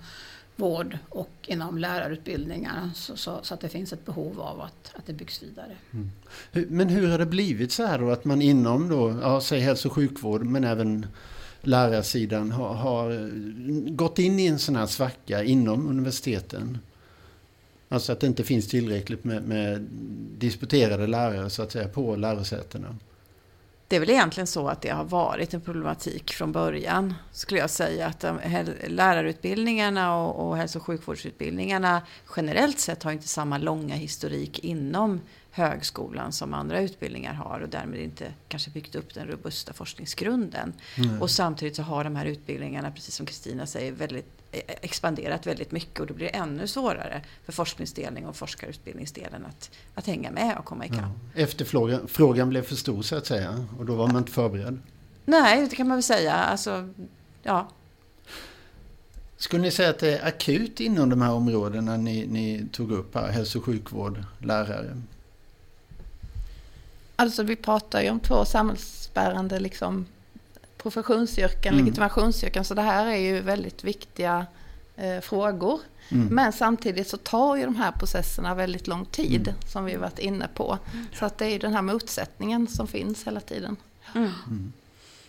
vård 0.56 0.98
och 1.10 1.32
inom 1.46 1.78
lärarutbildningarna 1.78 2.92
så, 2.96 3.18
så, 3.18 3.40
så, 3.42 3.54
att 3.54 3.62
det 3.62 3.70
finns 3.70 3.94
ett 3.94 4.06
behov 4.06 4.42
av 4.42 4.62
att, 4.62 4.92
att 4.96 5.06
det 5.06 5.14
byggs 5.14 5.44
vidare. 5.44 5.76
Mm. 5.92 6.12
Men 6.52 6.90
hur 6.90 7.12
har 7.12 7.18
det 7.18 7.26
blivit 7.26 7.72
så 7.72 7.86
här 7.86 8.00
då 8.00 8.12
att 8.12 8.26
man 8.26 8.42
inom 8.42 8.90
då, 8.90 9.20
ja, 9.22 9.42
säg 9.42 9.60
hälso 9.60 9.88
och 9.88 9.94
sjukvård 9.94 10.44
men 10.44 10.64
även 10.64 11.08
lärarsidan 11.68 12.52
har, 12.52 12.74
har 12.74 13.30
gått 13.92 14.20
in 14.20 14.40
i 14.40 14.46
en 14.48 14.60
sån 14.60 14.76
här 14.76 14.86
svacka 14.86 15.44
inom 15.44 15.88
universiteten? 15.88 16.78
Alltså 17.90 18.12
att 18.12 18.20
det 18.20 18.28
inte 18.28 18.44
finns 18.44 18.68
tillräckligt 18.68 19.24
med, 19.24 19.44
med 19.44 19.88
disputerade 20.38 21.08
lärare 21.08 21.50
så 21.50 21.64
att 21.64 21.72
säga 21.72 21.88
på 21.88 22.16
lärosätena. 22.16 22.96
Det 23.90 23.96
är 23.96 24.00
väl 24.00 24.10
egentligen 24.10 24.48
så 24.48 24.68
att 24.68 24.82
det 24.82 24.90
har 24.90 25.04
varit 25.04 25.54
en 25.54 25.62
problematik 25.62 26.34
från 26.34 26.52
början, 26.52 27.14
skulle 27.32 27.60
jag 27.60 27.70
säga. 27.70 28.08
Att 28.08 28.26
lärarutbildningarna 28.88 30.16
och, 30.16 30.48
och 30.48 30.58
hälso 30.58 30.80
och 30.80 30.86
sjukvårdsutbildningarna 30.86 32.02
generellt 32.36 32.80
sett 32.80 33.04
har 33.04 33.12
inte 33.12 33.28
samma 33.28 33.58
långa 33.58 33.96
historik 33.96 34.60
inom 34.60 35.22
högskolan 35.52 36.32
som 36.32 36.54
andra 36.54 36.82
utbildningar 36.82 37.34
har 37.34 37.60
och 37.60 37.70
därmed 37.70 38.00
inte 38.00 38.34
kanske 38.48 38.70
byggt 38.70 38.96
upp 38.96 39.14
den 39.14 39.28
robusta 39.28 39.74
forskningsgrunden. 39.74 40.74
Mm. 40.96 41.22
Och 41.22 41.32
samtidigt 41.32 41.76
så 41.76 41.84
har 41.84 42.04
de 42.04 42.16
här 42.16 42.26
utbildningarna, 42.26 42.92
precis 42.92 43.16
som 43.16 43.26
Kristina 43.26 43.66
säger, 43.66 43.92
väldigt 43.92 44.37
expanderat 44.52 45.48
väldigt 45.48 45.72
mycket 45.72 46.00
och 46.00 46.08
då 46.08 46.14
blir 46.14 46.26
det 46.26 46.38
ännu 46.38 46.68
svårare 46.68 47.22
för 47.46 47.52
forskningsdelen 47.52 48.26
och 48.26 48.36
forskarutbildningsdelen 48.36 49.46
att, 49.46 49.72
att 49.94 50.08
hänga 50.08 50.32
med 50.32 50.58
och 50.58 50.66
komma 50.66 50.86
ikapp. 50.86 51.00
Ja. 51.36 51.42
Efterfrågan 51.42 52.08
frågan 52.08 52.50
blev 52.50 52.62
för 52.62 52.76
stor 52.76 53.02
så 53.02 53.16
att 53.16 53.26
säga 53.26 53.66
och 53.80 53.86
då 53.86 53.96
var 53.96 54.08
man 54.08 54.18
inte 54.18 54.32
förberedd? 54.32 54.80
Nej, 55.26 55.68
det 55.70 55.76
kan 55.76 55.88
man 55.88 55.98
väl 55.98 56.04
säga. 56.04 56.34
Alltså, 56.34 56.90
ja. 57.44 57.68
Skulle 59.38 59.62
ni 59.62 59.72
säga 59.72 59.90
att 59.90 60.00
det 60.00 60.18
är 60.18 60.28
akut 60.28 60.80
inom 60.80 61.10
de 61.10 61.22
här 61.22 61.32
områdena 61.32 61.98
ni, 61.98 62.26
ni 62.26 62.68
tog 62.72 62.92
upp 62.92 63.16
här, 63.16 63.28
hälso 63.28 63.60
och 63.60 63.66
sjukvård, 63.66 64.24
lärare? 64.40 65.02
Alltså 67.16 67.44
vi 67.44 67.56
pratar 67.56 68.02
ju 68.02 68.10
om 68.10 68.20
två 68.20 68.46
samhällsbärande 68.46 69.60
liksom, 69.60 70.06
professionsyrken, 70.92 71.74
mm. 71.74 71.86
legitimationsyrken. 71.86 72.66
Så 72.66 72.74
det 72.74 72.82
här 72.82 73.06
är 73.06 73.16
ju 73.16 73.40
väldigt 73.42 73.84
viktiga 73.84 74.46
eh, 74.96 75.20
frågor. 75.22 75.80
Mm. 76.10 76.28
Men 76.28 76.54
samtidigt 76.54 77.08
så 77.08 77.18
tar 77.18 77.56
ju 77.56 77.66
de 77.66 77.76
här 77.76 77.92
processerna 77.92 78.56
väldigt 78.56 78.88
lång 78.88 79.06
tid, 79.06 79.48
mm. 79.48 79.62
som 79.68 79.86
vi 79.86 79.96
varit 79.96 80.20
inne 80.20 80.48
på. 80.54 80.78
Så 81.14 81.26
att 81.26 81.38
det 81.38 81.46
är 81.46 81.50
ju 81.50 81.60
den 81.60 81.74
här 81.74 81.82
motsättningen 81.82 82.68
som 82.68 82.88
finns 82.88 83.28
hela 83.28 83.40
tiden. 83.40 83.76
Mm. 84.16 84.32
mm. 84.48 84.74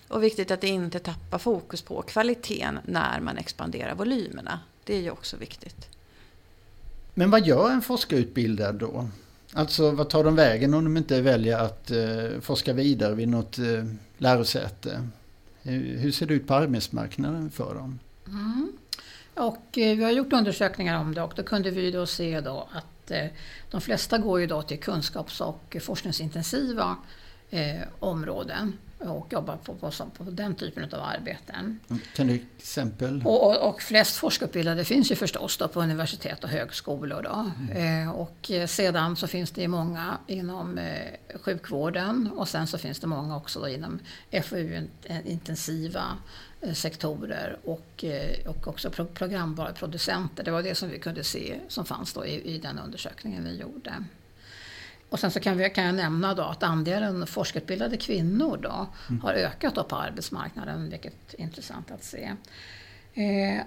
Och 0.08 0.22
viktigt 0.22 0.50
att 0.50 0.64
inte 0.64 0.98
tappa 0.98 1.38
fokus 1.38 1.82
på 1.82 2.02
kvaliteten 2.02 2.78
när 2.84 3.20
man 3.20 3.36
expanderar 3.36 3.94
volymerna. 3.94 4.60
Det 4.84 4.96
är 4.96 5.00
ju 5.00 5.10
också 5.10 5.36
viktigt. 5.36 5.88
Men 7.14 7.30
vad 7.30 7.46
gör 7.46 7.70
en 7.70 7.82
forskarutbildad 7.82 8.74
då? 8.74 9.08
Alltså 9.52 9.90
vad 9.90 10.10
tar 10.10 10.24
de 10.24 10.36
vägen 10.36 10.74
om 10.74 10.84
de 10.84 10.96
inte 10.96 11.20
väljer 11.20 11.58
att 11.58 11.90
eh, 11.90 12.40
forska 12.40 12.72
vidare 12.72 13.14
vid 13.14 13.28
något 13.28 13.58
eh, 13.58 13.84
lärosäte? 14.18 15.08
Hur 15.76 16.12
ser 16.12 16.26
det 16.26 16.34
ut 16.34 16.46
på 16.46 16.54
arbetsmarknaden 16.54 17.50
för 17.50 17.75
dem? 17.75 17.98
Mm. 18.26 18.72
Och 19.34 19.78
eh, 19.78 19.96
vi 19.96 20.04
har 20.04 20.10
gjort 20.10 20.32
undersökningar 20.32 21.00
om 21.00 21.14
det 21.14 21.22
och 21.22 21.32
då 21.37 21.42
kunde 21.42 21.70
vi 21.70 21.90
då 21.90 22.06
se 22.06 22.40
då 22.40 22.68
att 22.72 23.10
eh, 23.10 23.26
de 23.70 23.80
flesta 23.80 24.18
går 24.18 24.40
ju 24.40 24.46
då 24.46 24.62
till 24.62 24.80
kunskaps 24.80 25.40
och 25.40 25.76
forskningsintensiva 25.80 26.96
eh, 27.50 27.80
områden 27.98 28.72
och 28.98 29.32
jobbar 29.32 29.56
på, 29.56 29.74
på, 29.74 29.90
på, 30.16 30.24
den 30.24 30.54
typen 30.54 30.84
av 30.84 31.02
arbeten. 31.02 31.80
Kan 32.16 32.26
du 32.26 32.40
exempel? 32.58 33.22
Och, 33.24 33.46
och, 33.46 33.68
och 33.68 33.82
flest 33.82 34.16
forskarutbildade 34.16 34.84
finns 34.84 35.10
ju 35.10 35.16
förstås 35.16 35.56
då 35.56 35.68
på 35.68 35.82
universitet 35.82 36.44
och 36.44 36.50
högskolor. 36.50 37.22
Då. 37.22 37.50
Mm. 37.70 38.08
Eh, 38.08 38.10
och 38.10 38.50
sedan 38.66 39.16
så 39.16 39.26
finns 39.26 39.50
det 39.50 39.68
många 39.68 40.18
inom 40.26 40.78
eh, 40.78 41.38
sjukvården 41.40 42.30
och 42.36 42.48
sen 42.48 42.66
så 42.66 42.78
finns 42.78 43.00
det 43.00 43.06
många 43.06 43.36
också 43.36 43.68
inom 43.68 43.98
FoU-intensiva 44.30 46.04
eh, 46.60 46.72
sektorer 46.72 47.58
och, 47.64 48.04
eh, 48.04 48.46
och 48.46 48.68
också 48.68 48.90
pro 48.90 49.04
programbara 49.04 49.72
producenter. 49.72 50.44
Det 50.44 50.50
var 50.50 50.62
det 50.62 50.74
som 50.74 50.88
vi 50.88 50.98
kunde 50.98 51.24
se 51.24 51.60
som 51.68 51.84
fanns 51.84 52.12
då 52.12 52.26
i, 52.26 52.54
i 52.54 52.58
den 52.58 52.78
undersökningen 52.78 53.44
vi 53.44 53.56
gjorde. 53.56 54.04
Och 55.10 55.20
sen 55.20 55.30
så 55.30 55.40
kan, 55.40 55.56
vi, 55.56 55.70
kan 55.70 55.84
jag 55.84 55.94
nämna 55.94 56.34
då 56.34 56.42
att 56.42 56.62
andelen 56.62 57.26
forskarutbildade 57.26 57.96
kvinnor 57.96 58.58
då 58.62 58.86
mm. 59.08 59.20
har 59.20 59.32
ökat 59.32 59.74
då 59.74 59.84
på 59.84 59.96
arbetsmarknaden, 59.96 60.90
vilket 60.90 61.34
är 61.34 61.40
intressant 61.40 61.90
att 61.90 62.04
se. 62.04 62.32
Eh, 63.14 63.62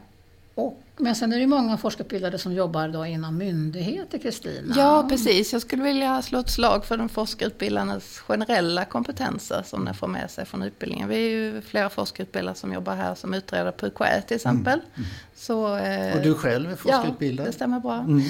och, 0.55 0.81
men 0.98 1.15
sen 1.15 1.34
är 1.34 1.39
det 1.39 1.48
många 1.48 1.77
forskarutbildade 1.77 2.38
som 2.38 2.53
jobbar 2.53 2.88
då 2.88 3.05
inom 3.05 3.38
myndigheter, 3.38 4.17
Kristina. 4.17 4.75
Ja, 4.77 5.05
precis. 5.10 5.53
Jag 5.53 5.62
skulle 5.62 5.84
vilja 5.84 6.22
slå 6.22 6.39
ett 6.39 6.50
slag 6.50 6.86
för 6.86 6.98
de 6.98 7.10
forskarutbildarnas 7.10 8.20
generella 8.20 8.86
kompetenser 8.86 9.63
som 9.65 9.86
de 9.86 9.93
får 9.93 10.08
med 10.08 10.31
sig 10.31 10.46
från 10.46 10.63
utbildningen. 10.63 11.10
Vi 11.10 11.15
är 11.15 11.29
ju 11.29 11.62
flera 11.62 11.89
forskarutbildare 11.89 12.55
som 12.55 12.74
jobbar 12.74 12.96
här 12.96 13.15
som 13.15 13.34
utredare 13.34 13.72
på 13.72 13.86
UKÄ 13.86 14.22
till 14.22 14.36
exempel. 14.36 14.79
Mm. 14.79 14.89
Mm. 14.96 15.10
Så, 15.36 15.77
eh, 15.77 16.15
och 16.15 16.22
du 16.22 16.34
själv 16.34 16.72
är 16.72 16.75
forskarutbildad? 16.75 17.46
Ja, 17.46 17.51
det 17.51 17.55
stämmer 17.55 17.79
bra. 17.79 17.98
Mm. 17.98 18.22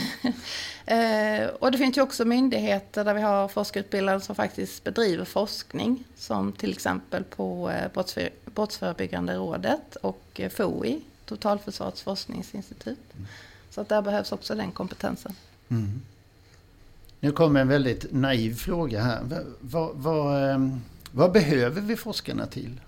eh, 1.43 1.49
och 1.49 1.71
det 1.71 1.77
finns 1.77 1.97
ju 1.97 2.01
också 2.01 2.25
myndigheter 2.25 3.03
där 3.03 3.13
vi 3.13 3.21
har 3.21 3.47
forskarutbildade 3.47 4.21
som 4.21 4.35
faktiskt 4.35 4.83
bedriver 4.83 5.25
forskning. 5.25 6.03
Som 6.17 6.51
till 6.51 6.71
exempel 6.71 7.23
på 7.23 7.69
eh, 7.69 8.03
Brottsförebyggande 8.45 9.35
rådet 9.35 9.95
och 9.95 10.23
eh, 10.33 10.49
FOI 10.49 11.01
Totalförsvarets 11.31 12.01
forskningsinstitut. 12.01 12.99
Mm. 13.13 13.27
Så 13.69 13.81
att 13.81 13.89
där 13.89 14.01
behövs 14.01 14.31
också 14.31 14.55
den 14.55 14.71
kompetensen. 14.71 15.33
Mm. 15.69 16.01
Nu 17.19 17.31
kommer 17.31 17.61
en 17.61 17.67
väldigt 17.67 18.11
naiv 18.11 18.55
fråga 18.55 19.01
här. 19.01 19.45
Vad, 19.59 19.91
vad, 19.93 20.81
vad 21.11 21.27
eh, 21.27 21.33
behöver 21.33 21.81
vi 21.81 21.95
forskarna 21.95 22.45
till? 22.45 22.81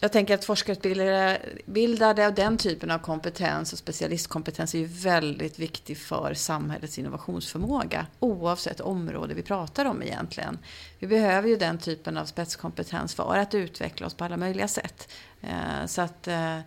Jag 0.00 0.12
tänker 0.12 0.34
att 0.34 0.44
forskarutbildade 0.44 2.26
och 2.26 2.34
den 2.34 2.58
typen 2.58 2.90
av 2.90 2.98
kompetens 2.98 3.72
och 3.72 3.78
specialistkompetens 3.78 4.74
är 4.74 4.78
ju 4.78 4.86
väldigt 4.86 5.58
viktig 5.58 5.98
för 5.98 6.34
samhällets 6.34 6.98
innovationsförmåga. 6.98 8.06
Oavsett 8.18 8.80
område 8.80 9.34
vi 9.34 9.42
pratar 9.42 9.84
om 9.84 10.02
egentligen. 10.02 10.58
Vi 10.98 11.06
behöver 11.06 11.48
ju 11.48 11.56
den 11.56 11.78
typen 11.78 12.16
av 12.16 12.24
spetskompetens 12.24 13.14
för 13.14 13.36
att 13.36 13.54
utveckla 13.54 14.06
oss 14.06 14.14
på 14.14 14.24
alla 14.24 14.36
möjliga 14.36 14.68
sätt. 14.68 15.12
Eh, 15.40 15.86
så 15.86 16.02
att 16.02 16.28
eh, 16.28 16.58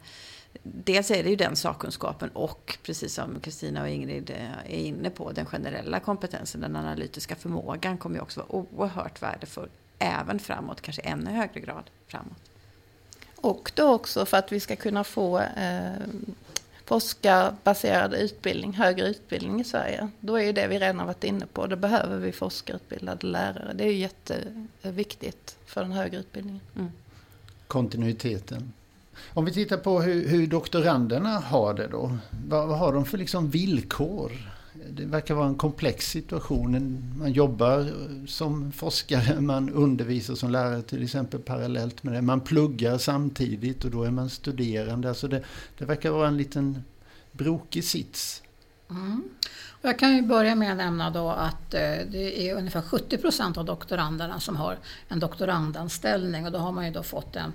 Dels 0.64 1.12
är 1.12 1.24
det 1.24 1.30
ju 1.30 1.36
den 1.36 1.56
sakkunskapen 1.56 2.30
och 2.30 2.78
precis 2.84 3.14
som 3.14 3.40
Kristina 3.40 3.82
och 3.82 3.90
Ingrid 3.90 4.30
eh, 4.30 4.74
är 4.74 4.78
inne 4.78 5.10
på, 5.10 5.32
den 5.32 5.46
generella 5.46 6.00
kompetensen, 6.00 6.62
den 6.62 6.76
analytiska 6.76 7.36
förmågan 7.36 7.98
kommer 7.98 8.16
ju 8.16 8.22
också 8.22 8.40
vara 8.40 8.50
oerhört 8.52 9.22
värdefull 9.22 9.70
även 10.00 10.40
framåt, 10.40 10.82
kanske 10.82 11.02
ännu 11.02 11.32
högre 11.32 11.60
grad 11.60 11.90
framåt. 12.08 12.49
Och 13.42 13.72
då 13.76 13.94
också 13.94 14.26
för 14.26 14.38
att 14.38 14.52
vi 14.52 14.60
ska 14.60 14.76
kunna 14.76 15.04
få 15.04 15.40
eh, 15.40 16.08
forskarbaserad 16.86 18.14
utbildning, 18.14 18.74
högre 18.74 19.08
utbildning 19.08 19.62
i 19.62 19.64
Sverige. 19.64 20.10
Då 20.20 20.36
är 20.36 20.44
ju 20.44 20.52
det 20.52 20.68
vi 20.68 20.80
redan 20.80 21.06
varit 21.06 21.24
inne 21.24 21.46
på, 21.46 21.68
då 21.68 21.76
behöver 21.76 22.18
vi 22.18 22.32
forskarutbildade 22.32 23.28
lärare. 23.28 23.74
Det 23.74 23.84
är 23.84 23.92
ju 23.92 23.98
jätteviktigt 23.98 25.56
för 25.66 25.82
den 25.82 25.92
högre 25.92 26.18
utbildningen. 26.18 26.62
Mm. 26.76 26.92
Kontinuiteten. 27.68 28.74
Om 29.34 29.46
vi 29.46 29.54
tittar 29.54 29.78
på 29.78 30.02
hur, 30.02 30.28
hur 30.28 30.48
doktoranderna 30.48 31.40
har 31.40 31.74
det 31.74 31.88
då. 31.88 32.18
Vad, 32.48 32.68
vad 32.68 32.78
har 32.78 32.94
de 32.94 33.06
för 33.06 33.18
liksom 33.18 33.50
villkor 33.50 34.32
det 34.90 35.06
verkar 35.06 35.36
vara 35.36 35.48
en 35.48 35.56
komplex 35.56 36.12
situation. 36.12 37.04
Man 37.18 37.32
jobbar 37.32 37.92
som 38.28 38.72
forskare, 38.72 39.42
man 39.42 39.70
undervisar 39.70 40.36
som 40.36 40.52
lärare 40.52 40.82
till 40.82 41.04
exempel 41.04 41.40
parallellt 41.40 42.04
med 42.04 42.14
det. 42.14 42.22
Man 42.22 42.42
pluggar 42.42 42.98
samtidigt 42.98 43.86
och 43.86 43.92
då 43.92 44.04
är 44.04 44.12
man 44.12 44.30
studerande. 44.30 45.10
Alltså 45.10 45.28
det, 45.28 45.44
det 45.78 45.86
verkar 45.86 46.12
vara 46.12 46.28
en 46.28 46.38
liten 46.38 46.84
brokig 47.32 47.84
sits. 47.84 48.44
Mm. 48.90 49.24
Jag 49.82 50.00
kan 50.00 50.16
ju 50.16 50.22
börja 50.22 50.56
med 50.56 50.72
att 50.72 50.78
nämna 50.78 51.10
då 51.10 51.30
att 51.30 51.74
eh, 51.74 51.98
det 52.12 52.50
är 52.50 52.56
ungefär 52.56 52.82
70 52.82 53.18
procent 53.18 53.58
av 53.58 53.66
doktoranderna 53.66 54.40
som 54.40 54.56
har 54.56 54.78
en 55.08 55.20
doktorandanställning 55.20 56.46
och 56.46 56.52
då 56.52 56.60
har 56.60 56.72
man 56.72 56.86
ju 56.86 56.92
då 56.92 57.04
fått 57.04 57.36
en, 57.36 57.54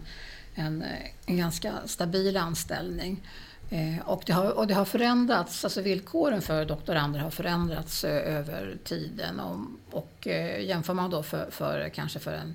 en, 0.54 0.83
eh, 0.83 0.88
en 1.26 1.37
ganska 1.37 1.73
stabil 1.87 2.37
anställning. 2.37 3.28
Eh, 3.75 4.09
och 4.09 4.23
det, 4.26 4.33
har, 4.33 4.59
och 4.59 4.66
det 4.66 4.75
har 4.75 4.85
förändrats, 4.85 5.64
alltså 5.64 5.81
villkoren 5.81 6.43
för 6.43 6.64
doktorander 6.64 7.21
har 7.21 7.31
förändrats 7.31 8.04
eh, 8.04 8.37
över 8.37 8.76
tiden. 8.85 9.40
Och, 9.40 9.61
och 9.90 10.26
jämför 10.61 10.95
man 10.95 11.11
då 11.11 11.23
för, 11.23 11.50
för 11.50 11.88
kanske 11.88 12.19
för 12.19 12.33
en 12.33 12.54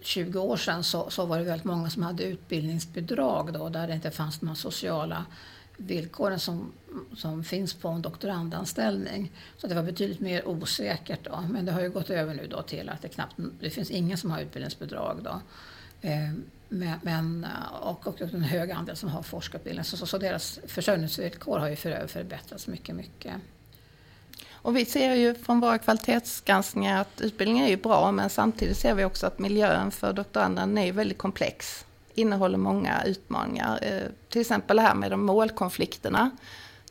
20 0.00 0.38
år 0.38 0.56
sedan 0.56 0.84
så, 0.84 1.10
så, 1.10 1.26
var 1.26 1.38
det 1.38 1.44
väldigt 1.44 1.64
många 1.64 1.90
som 1.90 2.02
hade 2.02 2.24
utbildningsbidrag 2.24 3.52
då, 3.52 3.68
där 3.68 3.86
det 3.86 3.94
inte 3.94 4.10
fanns 4.10 4.42
några 4.42 4.54
sociala 4.54 5.26
villkoren 5.76 6.40
som, 6.40 6.72
som 7.16 7.44
finns 7.44 7.74
på 7.74 7.88
en 7.88 8.02
doktorandanställning. 8.02 9.32
Så 9.58 9.66
det 9.66 9.74
var 9.74 9.82
betydligt 9.82 10.20
mer 10.20 10.48
osäkert 10.48 11.24
då. 11.24 11.44
Men 11.50 11.64
det 11.64 11.72
har 11.72 11.80
ju 11.80 11.90
gått 11.90 12.10
över 12.10 12.34
nu 12.34 12.46
då 12.46 12.62
till 12.62 12.88
att 12.88 13.02
det 13.02 13.08
knappt, 13.08 13.34
det 13.60 13.70
finns 13.70 13.90
ingen 13.90 14.18
som 14.18 14.30
har 14.30 14.40
utbildningsbidrag 14.40 15.20
då. 15.22 15.40
Eh, 16.08 16.32
men, 16.68 17.44
eh, 17.44 17.74
och, 17.80 18.06
och 18.06 18.20
en 18.20 18.42
hög 18.42 18.70
andel 18.70 18.96
som 18.96 19.08
har 19.08 19.22
forskarutbildning. 19.22 19.84
Så, 19.84 19.96
så, 19.96 20.06
så, 20.06 20.18
deras 20.18 20.60
försörjningsvillkor 20.66 21.58
har 21.58 21.68
ju 21.68 21.76
för, 21.76 22.06
förbättrats 22.06 22.66
mycket, 22.66 22.94
mycket. 22.94 23.34
Och 24.50 24.76
vi 24.76 24.84
ser 24.84 25.14
ju 25.14 25.34
från 25.34 25.60
våra 25.60 25.78
kvalitetsgranskningar 25.78 27.00
att 27.00 27.20
utbildningen 27.20 27.64
är 27.64 27.70
ju 27.70 27.76
bra 27.76 28.12
men 28.12 28.30
samtidigt 28.30 28.76
ser 28.76 28.94
vi 28.94 29.04
också 29.04 29.26
att 29.26 29.38
miljön 29.38 29.90
för 29.90 30.12
doktoranderna 30.12 30.82
är 30.82 30.92
väldigt 30.92 31.18
komplex 31.18 31.86
innehåller 32.16 32.58
många 32.58 33.02
utmaningar. 33.04 33.78
Eh, 33.82 34.02
till 34.28 34.40
exempel 34.40 34.76
det 34.76 34.82
här 34.82 34.94
med 34.94 35.10
de 35.10 35.26
målkonflikterna. 35.26 36.30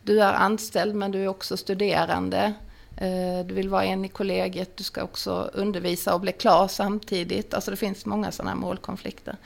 Du 0.01 0.22
är 0.22 0.34
anställd 0.34 0.96
men 0.96 1.12
du 1.12 1.24
är 1.24 1.27
också 1.27 1.58
studerande. 1.58 2.53
Eh, 2.98 3.46
du 3.46 3.54
vill 3.54 3.70
vara 3.70 3.86
en 3.86 4.06
i 4.06 4.10
kollegiet, 4.10 4.78
du 4.78 4.84
ska 4.84 5.04
också 5.04 5.50
undervisa 5.54 6.14
och 6.14 6.22
bli 6.22 6.32
klar 6.32 6.68
samtidigt. 6.68 7.54
Alltså 7.54 7.72
det 7.72 7.78
finns 7.78 8.06
många 8.06 8.32
sådana 8.32 8.52
här 8.52 8.58
målkonflikter. 8.58 9.38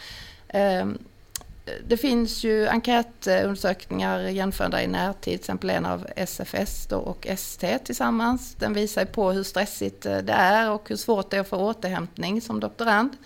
Ehm, 0.47 0.97
det 1.87 1.97
finns 1.97 2.43
ju 2.43 2.67
enkätundersökningar 2.67 4.19
jämförda 4.19 4.83
i 4.83 4.87
närtid, 4.87 5.21
till 5.21 5.33
exempel 5.33 5.69
en 5.69 5.85
av 5.85 6.07
SFS 6.15 6.91
och 6.91 7.27
ST 7.27 7.79
tillsammans. 7.79 8.55
Den 8.55 8.73
visar 8.73 9.05
på 9.05 9.31
hur 9.31 9.43
stressigt 9.43 10.05
eh, 10.05 10.17
det 10.17 10.33
är 10.33 10.71
och 10.71 10.89
hur 10.89 10.95
svårt 10.95 11.29
det 11.29 11.37
är 11.37 11.41
att 11.41 11.47
få 11.47 11.57
återhämtning 11.57 12.41
som 12.41 12.59
doktorand 12.59 13.17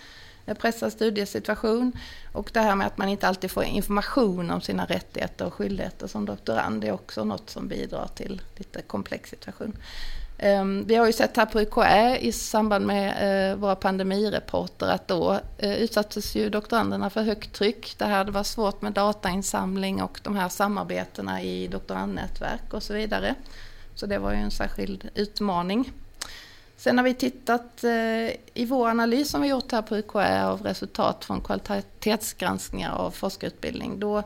pressad 0.52 0.92
studiesituation. 0.92 1.92
Och 2.32 2.50
det 2.52 2.60
här 2.60 2.74
med 2.74 2.86
att 2.86 2.98
man 2.98 3.08
inte 3.08 3.28
alltid 3.28 3.50
får 3.50 3.64
information 3.64 4.50
om 4.50 4.60
sina 4.60 4.84
rättigheter 4.84 5.46
och 5.46 5.54
skyldigheter 5.54 6.06
som 6.06 6.24
doktorand, 6.24 6.80
det 6.80 6.88
är 6.88 6.92
också 6.92 7.24
något 7.24 7.50
som 7.50 7.68
bidrar 7.68 8.08
till 8.14 8.42
lite 8.56 8.82
komplex 8.82 9.30
situation. 9.30 9.76
Ehm, 10.38 10.84
vi 10.86 10.94
har 10.94 11.06
ju 11.06 11.12
sett 11.12 11.36
här 11.36 11.46
på 11.46 11.60
UKÄ 11.60 12.16
i 12.16 12.32
samband 12.32 12.86
med 12.86 13.50
eh, 13.50 13.56
våra 13.56 13.76
pandemireporter 13.76 14.86
att 14.86 15.08
då 15.08 15.40
eh, 15.58 15.74
utsattes 15.74 16.34
ju 16.34 16.50
doktoranderna 16.50 17.10
för 17.10 17.22
högt 17.22 17.52
tryck. 17.52 17.94
Det 17.98 18.04
här 18.04 18.24
det 18.24 18.30
var 18.30 18.42
svårt 18.42 18.82
med 18.82 18.92
datainsamling 18.92 20.02
och 20.02 20.20
de 20.22 20.36
här 20.36 20.48
samarbetena 20.48 21.42
i 21.42 21.68
doktorandnätverk 21.68 22.74
och 22.74 22.82
så 22.82 22.94
vidare. 22.94 23.34
Så 23.94 24.06
det 24.06 24.18
var 24.18 24.32
ju 24.32 24.38
en 24.38 24.50
särskild 24.50 25.08
utmaning. 25.14 25.92
Sen 26.76 26.98
har 26.98 27.04
vi 27.04 27.14
tittat 27.14 27.84
eh, 27.84 28.28
i 28.54 28.66
vår 28.68 28.88
analys 28.88 29.30
som 29.30 29.42
vi 29.42 29.48
gjort 29.48 29.72
här 29.72 29.82
på 29.82 29.96
UKÄ 29.96 30.46
av 30.46 30.62
resultat 30.62 31.24
från 31.24 31.40
kvalitetsgranskningar 31.40 32.92
av 32.92 33.10
forskarutbildning. 33.10 34.00
Då, 34.00 34.22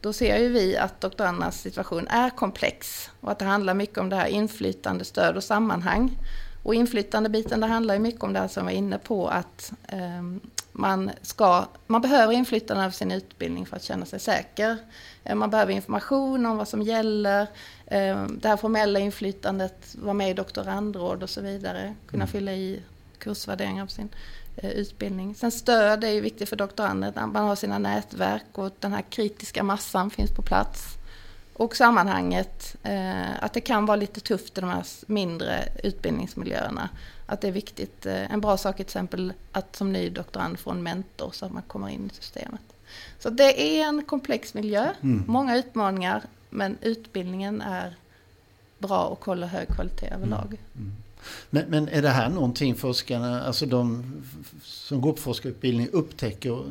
då 0.00 0.12
ser 0.12 0.38
ju 0.38 0.48
vi 0.48 0.76
att 0.76 1.00
doktorandernas 1.00 1.60
situation 1.60 2.08
är 2.08 2.30
komplex 2.30 3.10
och 3.20 3.30
att 3.30 3.38
det 3.38 3.44
handlar 3.44 3.74
mycket 3.74 3.98
om 3.98 4.08
det 4.08 4.16
här 4.16 4.26
inflytande, 4.26 5.04
stöd 5.04 5.36
och 5.36 5.44
sammanhang. 5.44 6.18
Och 6.62 6.74
inflytandebiten, 6.74 7.60
det 7.60 7.66
handlar 7.66 7.94
ju 7.94 8.00
mycket 8.00 8.22
om 8.22 8.32
det 8.32 8.38
här 8.38 8.48
som 8.48 8.66
vi 8.66 8.72
var 8.72 8.78
inne 8.78 8.98
på 8.98 9.28
att 9.28 9.72
eh, 9.88 10.22
man, 10.78 11.10
ska, 11.22 11.64
man 11.86 12.00
behöver 12.00 12.32
inflytande 12.32 12.82
över 12.82 12.92
sin 12.92 13.12
utbildning 13.12 13.66
för 13.66 13.76
att 13.76 13.82
känna 13.82 14.06
sig 14.06 14.20
säker. 14.20 14.76
Eh, 15.24 15.34
man 15.34 15.50
behöver 15.50 15.72
information 15.72 16.46
om 16.46 16.56
vad 16.56 16.68
som 16.68 16.82
gäller. 16.82 17.40
Eh, 17.86 18.26
det 18.26 18.48
här 18.48 18.56
formella 18.56 18.98
inflytandet, 18.98 19.94
vara 19.98 20.14
med 20.14 20.30
i 20.30 20.34
doktorandråd 20.34 21.22
och 21.22 21.30
så 21.30 21.40
vidare. 21.40 21.94
Kunna 22.06 22.24
mm. 22.24 22.32
fylla 22.32 22.52
i 22.52 22.82
kursvärderingar 23.18 23.82
av 23.82 23.86
sin 23.86 24.08
eh, 24.56 24.70
utbildning. 24.70 25.34
Sen 25.34 25.50
stöd 25.50 26.04
är 26.04 26.10
ju 26.10 26.20
viktigt 26.20 26.48
för 26.48 26.56
doktorander. 26.56 27.12
Man 27.26 27.44
har 27.44 27.56
sina 27.56 27.78
nätverk 27.78 28.44
och 28.52 28.72
den 28.80 28.92
här 28.92 29.02
kritiska 29.02 29.62
massan 29.62 30.10
finns 30.10 30.30
på 30.30 30.42
plats. 30.42 30.84
Och 31.52 31.76
sammanhanget, 31.76 32.76
att 33.40 33.52
det 33.52 33.60
kan 33.60 33.86
vara 33.86 33.96
lite 33.96 34.20
tufft 34.20 34.58
i 34.58 34.60
de 34.60 34.70
här 34.70 34.84
mindre 35.06 35.68
utbildningsmiljöerna. 35.82 36.88
Att 37.26 37.40
det 37.40 37.48
är 37.48 37.52
viktigt. 37.52 38.06
En 38.06 38.40
bra 38.40 38.56
sak 38.56 38.74
är 38.74 38.76
till 38.76 38.82
exempel 38.84 39.32
att 39.52 39.76
som 39.76 39.92
ny 39.92 40.10
doktorand 40.10 40.58
få 40.58 40.70
en 40.70 40.82
mentor 40.82 41.30
så 41.32 41.46
att 41.46 41.52
man 41.52 41.62
kommer 41.62 41.88
in 41.88 42.10
i 42.12 42.14
systemet. 42.14 42.60
Så 43.18 43.30
det 43.30 43.80
är 43.80 43.88
en 43.88 44.02
komplex 44.02 44.54
miljö, 44.54 44.92
mm. 45.00 45.24
många 45.26 45.56
utmaningar, 45.56 46.22
men 46.50 46.78
utbildningen 46.80 47.60
är 47.60 47.96
bra 48.78 49.04
och 49.04 49.24
håller 49.24 49.46
hög 49.46 49.68
kvalitet 49.68 50.06
överlag. 50.06 50.46
Mm. 50.46 50.58
mm. 50.76 50.92
Men, 51.50 51.64
men, 51.68 51.88
är 51.88 52.02
det 52.02 52.08
här 52.08 52.28
någonting 52.28 52.74
forskarna, 52.74 53.42
alltså 53.42 53.66
de 53.66 54.12
som 54.62 55.00
går 55.00 55.12
på 55.12 55.20
forskarutbildning 55.20 55.88
upptäcker 55.92 56.62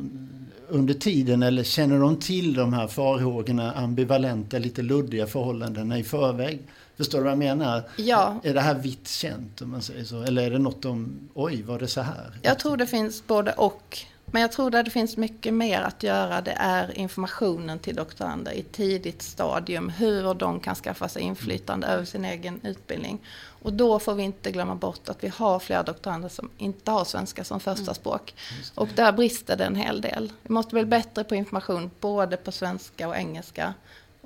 under 0.68 0.94
tiden 0.94 1.42
eller 1.42 1.62
känner 1.62 2.00
de 2.00 2.16
till 2.16 2.54
de 2.54 2.72
här 2.72 2.86
farhågorna, 2.86 3.72
ambivalenta, 3.72 4.58
lite 4.58 4.82
luddiga 4.82 5.26
förhållandena 5.26 5.98
i 5.98 6.04
förväg? 6.04 6.60
Förstår 6.96 7.18
du 7.18 7.24
vad 7.24 7.32
jag 7.32 7.38
menar? 7.38 7.82
Ja. 7.96 8.40
Är 8.42 8.54
det 8.54 8.60
här 8.60 8.74
vitt 8.74 9.08
känt 9.08 9.62
om 9.62 9.70
man 9.70 9.82
säger 9.82 10.04
så? 10.04 10.22
Eller 10.22 10.42
är 10.42 10.50
det 10.50 10.58
något 10.58 10.82
de, 10.82 11.28
oj 11.34 11.62
var 11.62 11.78
det 11.78 11.88
så 11.88 12.00
här? 12.00 12.38
Jag 12.42 12.58
tror 12.58 12.76
det 12.76 12.86
finns 12.86 13.26
både 13.26 13.52
och. 13.52 13.98
Men 14.26 14.42
jag 14.42 14.52
tror 14.52 14.74
att 14.74 14.84
det 14.84 14.90
finns 14.90 15.16
mycket 15.16 15.54
mer 15.54 15.80
att 15.80 16.02
göra. 16.02 16.40
Det 16.40 16.56
är 16.58 16.98
informationen 16.98 17.78
till 17.78 17.96
doktorander 17.96 18.52
i 18.52 18.62
tidigt 18.62 19.22
stadium. 19.22 19.88
Hur 19.88 20.34
de 20.34 20.60
kan 20.60 20.74
skaffa 20.74 21.08
sig 21.08 21.22
inflytande 21.22 21.86
över 21.86 22.04
sin 22.04 22.24
egen 22.24 22.60
utbildning. 22.62 23.18
Och 23.62 23.72
då 23.72 23.98
får 23.98 24.14
vi 24.14 24.22
inte 24.22 24.50
glömma 24.50 24.74
bort 24.74 25.08
att 25.08 25.24
vi 25.24 25.28
har 25.28 25.58
flera 25.58 25.82
doktorander 25.82 26.28
som 26.28 26.50
inte 26.58 26.90
har 26.90 27.04
svenska 27.04 27.44
som 27.44 27.60
första 27.60 27.82
mm. 27.82 27.94
språk. 27.94 28.34
Och 28.74 28.88
där 28.94 29.12
brister 29.12 29.56
det 29.56 29.64
en 29.64 29.76
hel 29.76 30.00
del. 30.00 30.32
Vi 30.42 30.54
måste 30.54 30.74
bli 30.74 30.84
bättre 30.84 31.24
på 31.24 31.34
information 31.34 31.90
både 32.00 32.36
på 32.36 32.52
svenska 32.52 33.08
och 33.08 33.16
engelska. 33.16 33.74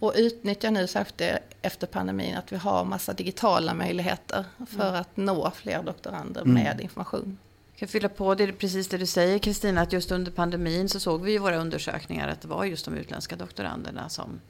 Och 0.01 0.13
utnyttja 0.17 0.71
nu 0.71 0.87
särskilt 0.87 1.43
efter 1.63 1.87
pandemin 1.87 2.37
att 2.37 2.53
vi 2.53 2.57
har 2.57 2.85
massa 2.85 3.13
digitala 3.13 3.75
möjligheter 3.75 4.45
för 4.69 4.89
mm. 4.89 5.01
att 5.01 5.17
nå 5.17 5.51
fler 5.51 5.83
doktorander 5.83 6.43
mm. 6.43 6.55
med 6.55 6.81
information 6.81 7.39
kan 7.81 7.89
fylla 7.89 8.09
på 8.09 8.35
det 8.35 8.53
precis 8.53 8.89
det 8.89 8.99
du 8.99 9.07
säger 9.07 9.39
Kristina, 9.39 9.81
att 9.81 9.93
just 9.93 10.11
under 10.11 10.31
pandemin 10.31 10.89
så 10.89 11.01
såg 11.01 11.23
vi 11.23 11.35
i 11.35 11.39
våra 11.39 11.57
undersökningar 11.57 12.29
att 12.29 12.41
det 12.41 12.49
var 12.49 12.65
just 12.65 12.85
de 12.85 12.95
utländska 12.95 13.37
doktoranderna 13.37 14.09
som, 14.09 14.41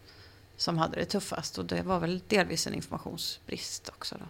som 0.57 0.79
hade 0.79 0.97
det 0.97 1.05
tuffast. 1.05 1.59
Och 1.59 1.65
det 1.65 1.83
var 1.83 2.01
väl 2.01 2.21
delvis 2.29 2.67
en 2.67 2.75
informationsbrist 2.75 3.89
också. 3.89 4.17
Då. 4.19 4.25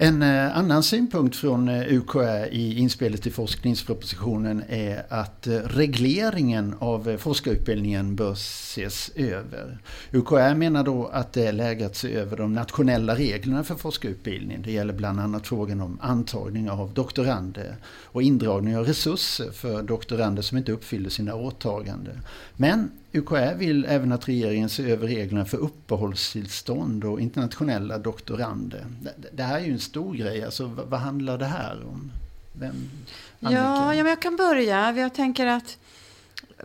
En 0.00 0.22
eh, 0.22 0.58
annan 0.58 0.82
synpunkt 0.82 1.36
från 1.36 1.68
eh, 1.68 1.92
UKÄ 1.92 2.46
i 2.46 2.78
inspelet 2.78 3.22
till 3.22 3.32
forskningspropositionen 3.32 4.62
är 4.68 5.06
att 5.08 5.46
eh, 5.46 5.52
regleringen 5.52 6.74
av 6.78 7.16
forskarutbildningen 7.16 8.16
bör 8.16 8.32
ses 8.32 9.10
över. 9.14 9.78
UKÄ 10.12 10.54
menar 10.54 10.84
då 10.84 11.06
att 11.06 11.32
det 11.32 11.46
är 11.46 11.52
läge 11.52 11.86
att 11.86 11.96
se 11.96 12.14
över 12.14 12.36
de 12.36 12.52
nationella 12.52 13.14
reglerna 13.14 13.64
för 13.64 13.74
forskarutbildning. 13.74 14.62
Det 14.62 14.72
gäller 14.72 14.92
bland 14.92 15.20
annat 15.20 15.46
frågan 15.46 15.80
om 15.80 15.98
antagning 16.02 16.70
av 16.70 16.92
doktorander 16.94 17.76
och 18.04 18.22
indragning 18.22 18.76
av 18.76 18.86
resurser 18.86 19.50
för 19.50 19.82
doktorander 19.82 20.42
som 20.42 20.58
inte 20.58 20.72
uppfyller 20.72 21.10
sina 21.10 21.34
åtaganden. 21.34 22.20
Men 22.56 22.90
UKÄ 23.12 23.54
vill 23.54 23.84
även 23.88 24.12
att 24.12 24.28
regeringen 24.28 24.68
ser 24.68 24.88
över 24.88 25.06
reglerna 25.06 25.44
för 25.44 25.58
uppehållstillstånd 25.58 27.04
och 27.04 27.20
internationella 27.20 27.98
doktorander. 27.98 28.86
Det 29.32 29.42
här 29.42 29.60
är 29.60 29.64
ju 29.64 29.72
en 29.72 29.78
stor 29.78 30.14
grej, 30.14 30.44
alltså 30.44 30.70
vad 30.88 31.00
handlar 31.00 31.38
det 31.38 31.46
här 31.46 31.86
om? 31.86 32.12
Vem, 32.52 32.90
ja, 33.38 33.50
ja, 33.94 34.02
men 34.02 34.06
jag 34.06 34.22
kan 34.22 34.36
börja. 34.36 34.92
Jag 34.96 35.14
tänker 35.14 35.46
att 35.46 35.78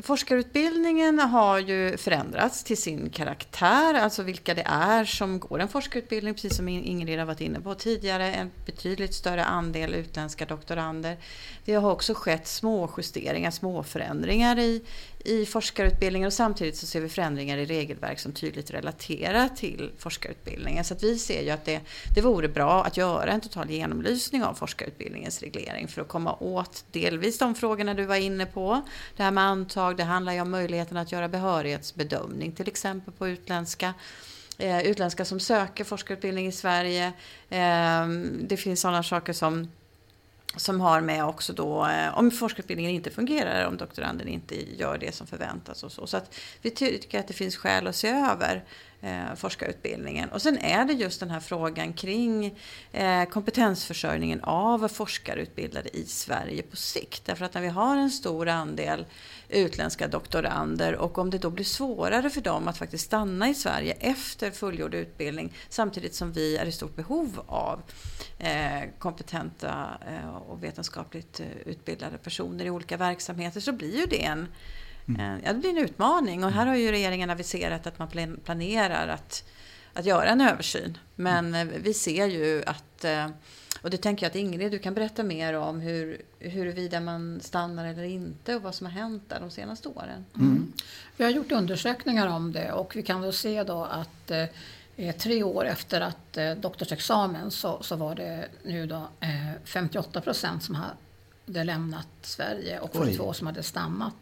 forskarutbildningen 0.01 1.19
har 1.19 1.59
ju 1.59 1.97
förändrats 1.97 2.63
till 2.63 2.77
sin 2.77 3.09
karaktär, 3.09 3.93
alltså 3.93 4.23
vilka 4.23 4.53
det 4.53 4.63
är 4.65 5.05
som 5.05 5.39
går 5.39 5.59
en 5.59 5.67
forskarutbildning, 5.67 6.33
precis 6.33 6.55
som 6.55 6.67
Ingrid 6.67 7.19
har 7.19 7.25
varit 7.25 7.41
inne 7.41 7.59
på 7.59 7.75
tidigare, 7.75 8.33
en 8.33 8.51
betydligt 8.65 9.13
större 9.13 9.43
andel 9.43 9.93
utländska 9.93 10.45
doktorander. 10.45 11.17
Det 11.65 11.73
har 11.73 11.91
också 11.91 12.13
skett 12.13 12.47
små 12.47 12.89
justeringar, 12.97 13.51
små 13.51 13.83
förändringar 13.83 14.59
i, 14.59 14.81
i 15.23 15.45
forskarutbildningen 15.45 16.27
och 16.27 16.33
samtidigt 16.33 16.75
så 16.75 16.85
ser 16.85 17.01
vi 17.01 17.09
förändringar 17.09 17.57
i 17.57 17.65
regelverk 17.65 18.19
som 18.19 18.31
tydligt 18.31 18.71
relaterar 18.71 19.47
till 19.47 19.91
forskarutbildningen. 19.97 20.83
Så 20.83 20.93
att 20.93 21.03
vi 21.03 21.19
ser 21.19 21.41
ju 21.41 21.49
att 21.49 21.65
det, 21.65 21.81
det 22.15 22.21
vore 22.21 22.47
bra 22.47 22.83
att 22.83 22.97
göra 22.97 23.31
en 23.31 23.41
total 23.41 23.69
genomlysning 23.69 24.43
av 24.43 24.53
forskarutbildningens 24.53 25.41
reglering 25.41 25.87
för 25.87 26.01
att 26.01 26.07
komma 26.07 26.35
åt 26.39 26.85
delvis 26.91 27.37
de 27.37 27.55
frågorna 27.55 27.93
du 27.93 28.05
var 28.05 28.15
inne 28.15 28.45
på. 28.45 28.81
Det 29.15 29.23
här 29.23 29.31
med 29.31 29.43
antag, 29.43 29.97
det 29.97 30.03
handlar 30.03 30.33
ju 30.33 30.41
om 30.41 30.51
möjligheten 30.51 30.97
att 30.97 31.11
göra 31.11 31.27
behörighetsbedömning 31.27 32.51
till 32.51 32.67
exempel 32.67 33.13
på 33.13 33.27
utländska 33.27 33.93
eh, 34.57 34.81
utländska 34.81 35.25
som 35.25 35.39
söker 35.39 35.83
forskarutbildning 35.83 36.47
i 36.47 36.51
Sverige. 36.51 37.13
Eh, 37.49 38.07
det 38.41 38.57
finns 38.57 38.81
sådana 38.81 39.03
saker 39.03 39.33
som 39.33 39.67
som 40.55 40.81
har 40.81 41.01
med 41.01 41.25
också 41.25 41.53
då 41.53 41.85
eh, 41.85 42.17
om 42.17 42.31
forskarutbildningen 42.31 42.91
inte 42.91 43.11
fungerar, 43.11 43.67
om 43.67 43.77
doktoranden 43.77 44.27
inte 44.27 44.75
gör 44.79 44.97
det 44.97 45.15
som 45.15 45.27
förväntas 45.27 45.83
och 45.83 45.91
så. 45.91 46.07
Så 46.07 46.17
att 46.17 46.35
vi 46.61 46.69
tycker 46.69 47.19
att 47.19 47.27
det 47.27 47.33
finns 47.33 47.57
skäl 47.57 47.87
att 47.87 47.95
se 47.95 48.07
över 48.07 48.63
eh, 49.03 49.35
forskarutbildningen. 49.35 50.29
Och 50.29 50.41
sen 50.41 50.57
är 50.57 50.85
det 50.85 50.93
just 50.93 51.19
den 51.19 51.29
här 51.29 51.39
frågan 51.39 51.93
kring 51.93 52.59
eh, 52.91 53.25
kompetensförsörjningen 53.25 54.41
av 54.43 54.87
forskarutbildade 54.87 55.97
i 55.97 56.05
Sverige 56.05 56.63
på 56.63 56.75
sikt. 56.75 57.25
Därför 57.25 57.45
att 57.45 57.53
när 57.53 57.61
vi 57.61 57.67
har 57.67 57.97
en 57.97 58.11
stor 58.11 58.47
andel 58.47 59.05
utländska 59.49 60.07
doktorander 60.07 60.95
och 60.95 61.17
om 61.17 61.29
det 61.29 61.37
då 61.37 61.49
blir 61.49 61.65
svårare 61.65 62.29
för 62.29 62.41
dem 62.41 62.67
att 62.67 62.77
faktiskt 62.77 63.05
stanna 63.05 63.49
i 63.49 63.53
Sverige 63.53 63.93
efter 63.99 64.51
fullgjord 64.51 64.93
utbildning 64.93 65.53
samtidigt 65.69 66.15
som 66.15 66.31
vi 66.31 66.57
är 66.57 66.65
i 66.65 66.71
stort 66.71 66.95
behov 66.95 67.43
av 67.47 67.81
eh, 68.39 68.89
kompetenta 68.99 69.87
eh, 70.07 70.35
och 70.35 70.63
vetenskapligt 70.63 71.39
eh, 71.39 71.45
utbildade 71.65 72.17
personer 72.17 72.65
i 72.65 72.69
olika 72.69 72.97
verksamheter 72.97 73.59
så 73.59 73.71
blir 73.71 73.99
ju 73.99 74.05
det 74.05 74.23
en 74.23 74.47
Mm. 75.07 75.41
Ja, 75.45 75.53
det 75.53 75.59
blir 75.59 75.69
en 75.69 75.77
utmaning 75.77 76.43
och 76.43 76.51
här 76.51 76.65
har 76.65 76.75
ju 76.75 76.91
regeringen 76.91 77.29
aviserat 77.29 77.87
att 77.87 77.99
man 77.99 78.37
planerar 78.43 79.07
att, 79.07 79.43
att 79.93 80.05
göra 80.05 80.29
en 80.29 80.41
översyn. 80.41 80.97
Men 81.15 81.55
mm. 81.55 81.81
vi 81.83 81.93
ser 81.93 82.27
ju 82.27 82.63
att, 82.65 83.05
eh, 83.05 83.27
och 83.81 83.89
det 83.89 83.97
tänker 83.97 84.25
jag 84.25 84.29
att 84.29 84.35
Ingrid, 84.35 84.71
du 84.71 84.79
kan 84.79 84.93
berätta 84.93 85.23
mer 85.23 85.53
om 85.53 85.79
hur, 85.79 86.21
huruvida 86.39 86.99
man 86.99 87.39
stannar 87.41 87.85
eller 87.85 88.03
inte 88.03 88.55
och 88.55 88.61
vad 88.61 88.75
som 88.75 88.85
har 88.85 88.93
hänt 88.93 89.23
där 89.27 89.39
de 89.39 89.51
senaste 89.51 89.89
åren. 89.89 90.25
Mm. 90.35 90.73
Vi 91.17 91.23
har 91.23 91.31
gjort 91.31 91.51
undersökningar 91.51 92.27
om 92.27 92.51
det 92.51 92.71
och 92.71 92.95
vi 92.95 93.03
kan 93.03 93.21
då 93.21 93.31
se 93.31 93.63
då 93.63 93.83
att 93.83 94.31
eh, 94.31 95.15
tre 95.15 95.43
år 95.43 95.65
efter 95.65 96.01
att 96.01 96.37
eh, 96.37 96.51
doktorsexamen 96.51 97.51
så, 97.51 97.83
så 97.83 97.95
var 97.95 98.15
det 98.15 98.47
nu 98.63 98.85
då 98.85 99.07
eh, 99.19 99.51
58 99.65 100.21
procent 100.21 100.63
som 100.63 100.75
hade 101.47 101.63
lämnat 101.63 102.07
Sverige 102.21 102.79
och 102.79 102.93
42 102.93 103.29
Oj. 103.29 103.35
som 103.35 103.47
hade 103.47 103.63
stannat. 103.63 104.15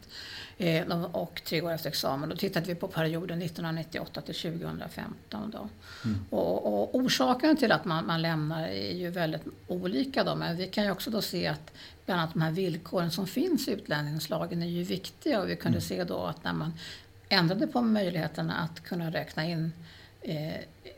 Eh, 0.58 1.04
och 1.04 1.42
tre 1.44 1.62
år 1.62 1.72
efter 1.72 1.88
examen. 1.88 2.28
Då 2.28 2.36
tittade 2.36 2.66
vi 2.66 2.74
på 2.74 2.88
perioden 2.88 3.42
1998 3.42 4.20
till 4.20 4.34
2015. 4.34 5.50
Då. 5.50 5.68
Mm. 6.04 6.18
Och, 6.30 6.66
och, 6.66 6.94
orsaken 6.94 7.56
till 7.56 7.72
att 7.72 7.84
man, 7.84 8.06
man, 8.06 8.22
lämnar 8.22 8.68
är 8.68 8.92
ju 8.92 9.10
väldigt 9.10 9.42
olika. 9.66 10.24
Då, 10.24 10.34
men 10.34 10.56
vi 10.56 10.66
kan 10.66 10.84
ju 10.84 10.90
också 10.90 11.10
då 11.10 11.22
se 11.22 11.46
att 11.46 11.72
bland 12.06 12.20
annat 12.20 12.34
de 12.34 12.42
här 12.42 12.50
villkoren 12.50 13.10
som 13.10 13.26
finns 13.26 13.68
i 13.68 13.72
utlänningslagen 13.72 14.62
är 14.62 14.66
ju 14.66 14.82
viktiga. 14.82 15.40
Och 15.40 15.48
vi 15.48 15.56
kunde 15.56 15.78
mm. 15.78 15.88
se 15.88 16.04
då 16.04 16.18
att 16.18 16.44
när 16.44 16.52
man 16.52 16.72
ändrade 17.28 17.66
på 17.66 17.82
möjligheterna 17.82 18.54
att 18.54 18.80
kunna 18.80 19.10
räkna 19.10 19.44
in 19.44 19.72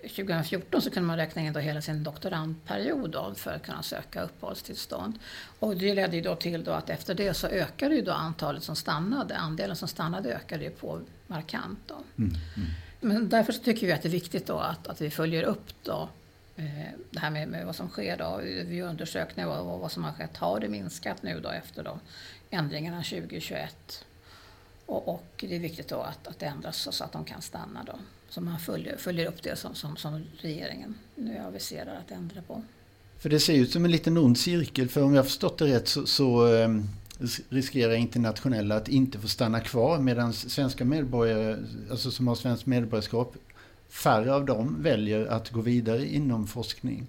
2014 0.08 0.78
eh, 0.78 0.80
så 0.80 0.90
kunde 0.90 1.06
man 1.06 1.16
räkna 1.16 1.42
in 1.42 1.52
då 1.52 1.60
hela 1.60 1.82
sin 1.82 2.04
doktorandperiod 2.04 3.10
då 3.10 3.34
för 3.34 3.52
att 3.52 3.62
kunna 3.62 3.82
söka 3.82 4.22
uppehållstillstånd. 4.22 5.18
Och 5.58 5.76
det 5.76 5.94
ledde 5.94 6.16
ju 6.16 6.22
då 6.22 6.36
till 6.36 6.64
då 6.64 6.72
att 6.72 6.90
efter 6.90 7.14
det 7.14 7.34
så 7.34 7.46
ökade 7.46 7.94
ju 7.94 8.02
då 8.02 8.12
antalet 8.12 8.62
som 8.62 8.76
stannade, 8.76 9.36
andelen 9.36 9.76
som 9.76 9.88
stannade 9.88 10.34
ökade 10.34 10.64
ju 10.64 10.70
på 10.70 11.00
markant. 11.26 11.78
Då. 11.86 11.94
Mm, 11.94 12.34
mm. 12.56 12.68
Men 13.00 13.28
därför 13.28 13.52
så 13.52 13.62
tycker 13.62 13.86
vi 13.86 13.92
att 13.92 14.02
det 14.02 14.08
är 14.08 14.10
viktigt 14.10 14.46
då 14.46 14.58
att, 14.58 14.86
att 14.86 15.00
vi 15.00 15.10
följer 15.10 15.42
upp 15.42 15.66
då 15.82 16.08
eh, 16.56 16.64
det 17.10 17.20
här 17.20 17.30
med, 17.30 17.48
med, 17.48 17.66
vad 17.66 17.76
som 17.76 17.88
sker 17.88 18.16
då. 18.16 18.40
Vi 18.42 18.82
undersöker 18.82 19.46
vad, 19.46 19.64
vad 19.64 19.92
som 19.92 20.04
har 20.04 20.12
skett. 20.12 20.36
Har 20.36 20.60
det 20.60 20.68
minskat 20.68 21.22
nu 21.22 21.40
då 21.40 21.48
efter 21.48 21.84
då 21.84 21.98
ändringarna 22.50 23.02
2021? 23.02 24.04
Och, 24.86 25.08
och 25.08 25.24
det 25.36 25.56
är 25.56 25.60
viktigt 25.60 25.88
då 25.88 26.00
att, 26.00 26.26
att 26.26 26.38
det 26.38 26.46
ändras 26.46 26.94
så 26.96 27.04
att 27.04 27.12
de 27.12 27.24
kan 27.24 27.42
stanna 27.42 27.84
då. 27.84 27.98
Som 28.34 28.44
man 28.44 28.58
följer, 28.58 28.96
följer 28.96 29.26
upp 29.26 29.42
det 29.42 29.56
som, 29.56 29.74
som, 29.74 29.96
som 29.96 30.22
regeringen 30.36 30.94
nu 31.14 31.38
aviserar 31.38 31.96
att 31.96 32.10
ändra 32.10 32.42
på. 32.42 32.62
För 33.18 33.28
det 33.28 33.40
ser 33.40 33.54
ut 33.54 33.72
som 33.72 33.84
en 33.84 33.90
liten 33.90 34.18
ond 34.18 34.38
cirkel. 34.38 34.88
För 34.88 35.02
om 35.02 35.14
jag 35.14 35.24
förstått 35.24 35.58
det 35.58 35.66
rätt 35.66 35.88
så, 35.88 36.06
så 36.06 36.46
ehm, 36.46 36.88
riskerar 37.48 37.94
internationella 37.94 38.76
att 38.76 38.88
inte 38.88 39.18
få 39.18 39.28
stanna 39.28 39.60
kvar 39.60 39.98
medan 39.98 40.32
svenska 40.32 40.84
medborgare, 40.84 41.58
alltså 41.90 42.10
som 42.10 42.28
har 42.28 42.34
svenskt 42.34 42.66
medborgarskap, 42.66 43.36
färre 43.88 44.34
av 44.34 44.44
dem 44.44 44.82
väljer 44.82 45.26
att 45.26 45.50
gå 45.50 45.60
vidare 45.60 46.06
inom 46.06 46.46
forskning. 46.46 47.06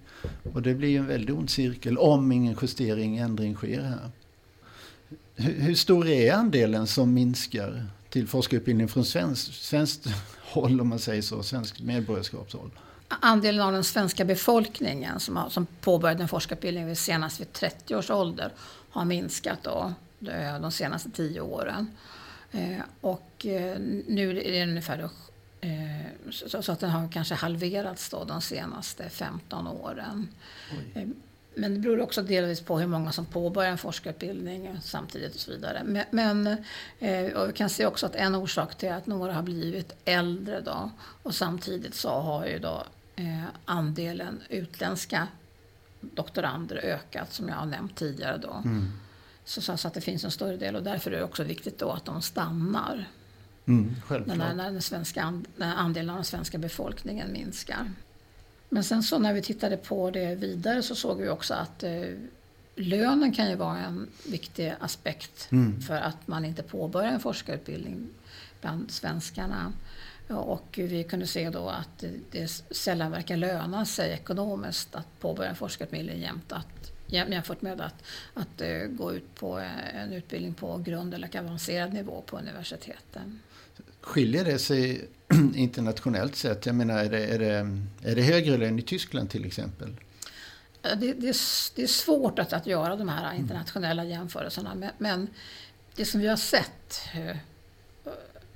Och 0.52 0.62
det 0.62 0.74
blir 0.74 0.98
en 0.98 1.06
väldigt 1.06 1.36
ond 1.36 1.50
cirkel 1.50 1.98
om 1.98 2.32
ingen 2.32 2.56
justering, 2.62 3.16
ändring 3.16 3.54
sker 3.54 3.80
här. 3.80 4.10
Hur, 5.34 5.52
hur 5.52 5.74
stor 5.74 6.08
är 6.08 6.32
andelen 6.32 6.86
som 6.86 7.14
minskar 7.14 7.86
till 8.10 8.28
forskarutbildning 8.28 8.88
från 8.88 9.04
svenskt, 9.04 9.54
svenskt 9.54 10.06
håll, 10.42 10.80
om 10.80 10.88
man 10.88 10.98
säger 10.98 11.22
så, 11.22 11.42
svenskt 11.42 11.80
medborgarskapshåll? 11.80 12.70
Andelen 13.08 13.60
av 13.60 13.72
den 13.72 13.84
svenska 13.84 14.24
befolkningen 14.24 15.20
som, 15.20 15.36
har, 15.36 15.48
som 15.48 15.66
påbörjade 15.80 16.22
en 16.22 16.28
forskarutbildning 16.28 16.96
senast 16.96 17.40
vid 17.40 17.52
30 17.52 17.96
års 17.96 18.10
ålder 18.10 18.52
har 18.90 19.04
minskat 19.04 19.58
då, 19.62 19.94
de 20.60 20.72
senaste 20.72 21.10
10 21.10 21.40
åren. 21.40 21.90
Eh, 22.52 22.80
och 23.00 23.46
eh, 23.46 23.78
nu 24.06 24.30
är 24.30 24.52
det 24.52 24.62
ungefär 24.62 25.08
eh, 25.60 25.70
så, 26.30 26.72
att 26.72 26.80
den 26.80 26.90
har 26.90 27.12
kanske 27.12 27.34
halverats 27.34 28.10
då 28.10 28.24
de 28.24 28.40
senaste 28.40 29.08
15 29.08 29.66
åren. 29.66 30.28
Oj. 30.94 31.08
Men 31.58 31.74
det 31.74 31.80
beror 31.80 32.00
också 32.00 32.22
delvis 32.22 32.60
på 32.60 32.78
hur 32.78 32.86
många 32.86 33.12
som 33.12 33.26
påbörjar 33.26 33.70
en 33.70 33.78
forskarutbildning 33.78 34.78
samtidigt 34.82 35.34
och 35.34 35.40
så 35.40 35.50
vidare. 35.50 35.82
Men, 35.84 36.04
men 36.10 36.46
eh, 36.98 37.32
och 37.32 37.48
vi 37.48 37.52
kan 37.52 37.70
se 37.70 37.86
också 37.86 38.06
att 38.06 38.14
en 38.14 38.34
orsak 38.34 38.78
till 38.78 38.92
att 38.92 39.06
några 39.06 39.32
har 39.32 39.42
blivit 39.42 39.92
äldre 40.04 40.60
då 40.60 40.90
och 41.22 41.34
samtidigt 41.34 41.94
så 41.94 42.10
har 42.10 42.46
ju 42.46 42.58
då 42.58 42.84
eh, 43.16 43.44
andelen 43.64 44.42
utländska 44.48 45.28
doktorander 46.00 46.76
ökat 46.76 47.32
som 47.32 47.48
jag 47.48 47.56
har 47.56 47.66
nämnt 47.66 47.96
tidigare 47.96 48.38
då. 48.38 48.62
Mm. 48.64 48.92
Så, 49.44 49.76
så, 49.76 49.88
att 49.88 49.94
det 49.94 50.00
finns 50.00 50.24
en 50.24 50.30
större 50.30 50.56
del 50.56 50.76
och 50.76 50.82
därför 50.82 51.10
är 51.10 51.16
det 51.16 51.24
också 51.24 51.42
viktigt 51.42 51.78
då 51.78 51.90
att 51.90 52.04
de 52.04 52.22
stannar. 52.22 53.08
Mm, 53.66 53.96
när, 54.08 54.54
när 54.54 54.70
den 54.70 54.82
svenska, 54.82 55.42
när 55.56 55.74
andelen 55.74 56.10
av 56.10 56.16
den 56.16 56.24
svenska 56.24 56.58
befolkningen 56.58 57.32
minskar. 57.32 57.90
Men 58.68 58.84
sen 58.84 59.02
så 59.02 59.18
när 59.18 59.32
vi 59.32 59.42
tittade 59.42 59.76
på 59.76 60.10
det 60.10 60.34
vidare 60.34 60.82
så 60.82 60.94
såg 60.94 61.20
vi 61.20 61.28
också 61.28 61.54
att 61.54 61.82
eh, 61.82 62.08
lönen 62.76 63.32
kan 63.32 63.50
ju 63.50 63.56
vara 63.56 63.78
en 63.78 64.08
viktig 64.26 64.74
aspekt 64.80 65.48
mm. 65.52 65.80
för 65.80 65.96
att 65.96 66.28
man 66.28 66.44
inte 66.44 66.62
påbörjar 66.62 67.12
en 67.12 67.20
forskarutbildning 67.20 68.08
bland 68.60 68.90
svenskarna. 68.90 69.72
Och 70.28 70.78
vi 70.82 71.04
kunde 71.04 71.26
se 71.26 71.50
då 71.50 71.68
att 71.68 72.04
det 72.30 72.48
sällan 72.70 73.10
verkar 73.10 73.36
löna 73.36 73.86
sig 73.86 74.12
ekonomiskt 74.12 74.94
att 74.94 75.20
påbörja 75.20 75.50
en 75.50 75.56
forskarutbildning 75.56 76.20
jämt 76.20 76.52
att, 76.52 76.92
jämfört 77.06 77.62
med 77.62 77.80
att, 77.80 78.02
att 78.34 78.62
uh, 78.62 78.86
gå 78.86 79.12
ut 79.12 79.34
på 79.34 79.58
en 79.94 80.12
utbildning 80.12 80.54
på 80.54 80.78
grund 80.78 81.14
eller 81.14 81.38
avancerad 81.38 81.92
nivå 81.92 82.22
på 82.26 82.38
universiteten. 82.38 83.40
Skiljer 84.00 84.44
det 84.44 84.58
sig 84.58 85.08
internationellt 85.54 86.36
sett? 86.36 86.66
Jag 86.66 86.74
menar, 86.74 86.98
är 86.98 87.10
det, 87.10 87.24
är 87.26 87.38
det, 87.38 87.78
är 88.02 88.14
det 88.14 88.22
högre 88.22 88.68
än 88.68 88.78
i 88.78 88.82
Tyskland 88.82 89.30
till 89.30 89.44
exempel? 89.44 89.96
Det, 90.82 90.94
det, 90.94 91.28
är, 91.28 91.36
det 91.76 91.82
är 91.82 91.86
svårt 91.86 92.38
att, 92.38 92.52
att 92.52 92.66
göra 92.66 92.96
de 92.96 93.08
här 93.08 93.34
internationella 93.34 94.04
jämförelserna. 94.04 94.74
Men, 94.74 94.90
men 94.98 95.28
det 95.94 96.04
som 96.04 96.20
vi 96.20 96.26
har 96.26 96.36
sett 96.36 97.00
eh, 97.14 97.36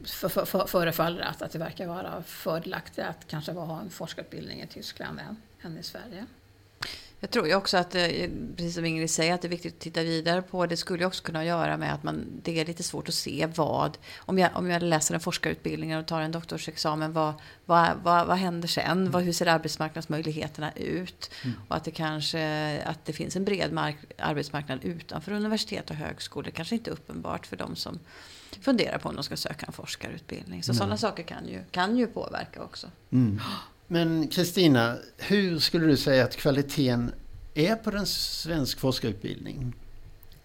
för, 0.05 0.29
för, 0.29 0.45
för, 0.45 0.67
förefaller 0.67 1.21
att, 1.21 1.43
att 1.43 1.53
det 1.53 1.59
verkar 1.59 1.87
vara 1.87 2.23
fördelaktigt 2.23 3.07
att 3.07 3.27
kanske 3.27 3.53
ha 3.53 3.81
en 3.81 3.91
forskarutbildning 3.91 4.63
i 4.63 4.67
Tyskland 4.67 5.21
än, 5.21 5.37
än 5.63 5.79
i 5.79 5.83
Sverige. 5.83 6.27
Jag 7.21 7.31
tror 7.31 7.47
ju 7.47 7.55
också 7.55 7.77
att, 7.77 7.95
eh, 7.95 8.03
precis 8.57 8.75
som 8.75 8.85
Ingrid 8.85 9.11
säger, 9.11 9.35
att 9.35 9.43
det 9.43 9.49
är 9.49 9.51
viktigt 9.51 9.75
att 9.75 9.81
titta 9.81 10.03
vidare 10.03 10.43
på. 10.43 10.67
Det 10.67 10.77
skulle 10.77 11.03
ju 11.03 11.07
också 11.07 11.25
kunna 11.25 11.45
göra 11.45 11.77
med 11.77 11.95
att 11.95 12.03
man, 12.03 12.27
det 12.43 12.61
är 12.61 12.65
lite 12.65 12.83
svårt 12.83 13.09
att 13.09 13.15
se 13.15 13.49
vad, 13.57 13.99
om 14.19 14.39
jag, 14.39 14.51
om 14.55 14.71
jag 14.71 14.83
läser 14.83 15.15
en 15.15 15.21
forskarutbildning 15.21 15.97
och 15.97 16.07
tar 16.07 16.21
en 16.21 16.33
doktorsexamen, 16.33 17.13
vad, 17.13 17.35
vad, 17.65 17.91
vad, 18.03 18.27
vad 18.27 18.37
händer 18.37 18.69
sen? 18.69 19.11
Vad, 19.11 19.23
hur 19.23 19.33
ser 19.33 19.47
arbetsmarknadsmöjligheterna 19.47 20.73
ut? 20.73 21.31
Mm. 21.45 21.57
Och 21.69 21.77
att 21.77 21.85
det 21.85 21.91
kanske, 21.91 22.83
att 22.83 23.05
det 23.05 23.13
finns 23.13 23.37
en 23.37 23.45
bred 23.45 23.73
mark, 23.73 23.97
arbetsmarknad 24.19 24.85
utanför 24.85 25.33
universitet 25.33 25.91
och 25.91 25.97
högskolor, 25.97 26.51
kanske 26.51 26.75
inte 26.75 26.91
uppenbart 26.91 27.47
för 27.47 27.57
de 27.57 27.77
som 27.77 27.99
funderar 28.61 28.99
på 28.99 29.09
om 29.09 29.15
de 29.15 29.25
ska 29.25 29.37
söka 29.37 29.67
en 29.67 29.73
forskarutbildning. 29.73 30.63
Så 30.63 30.73
mm. 30.73 30.79
sådana 30.79 30.97
saker 30.97 31.23
kan 31.23 31.49
ju, 31.49 31.63
kan 31.71 31.97
ju 31.97 32.07
påverka 32.07 32.63
också. 32.63 32.91
Mm. 33.13 33.41
Men 33.93 34.29
Kristina, 34.29 34.97
hur 35.19 35.59
skulle 35.59 35.87
du 35.87 35.97
säga 35.97 36.25
att 36.25 36.37
kvaliteten 36.37 37.13
är 37.55 37.77
på 37.77 37.91
den 37.91 38.07
svensk 38.07 38.81
forskarutbildning? 38.81 39.75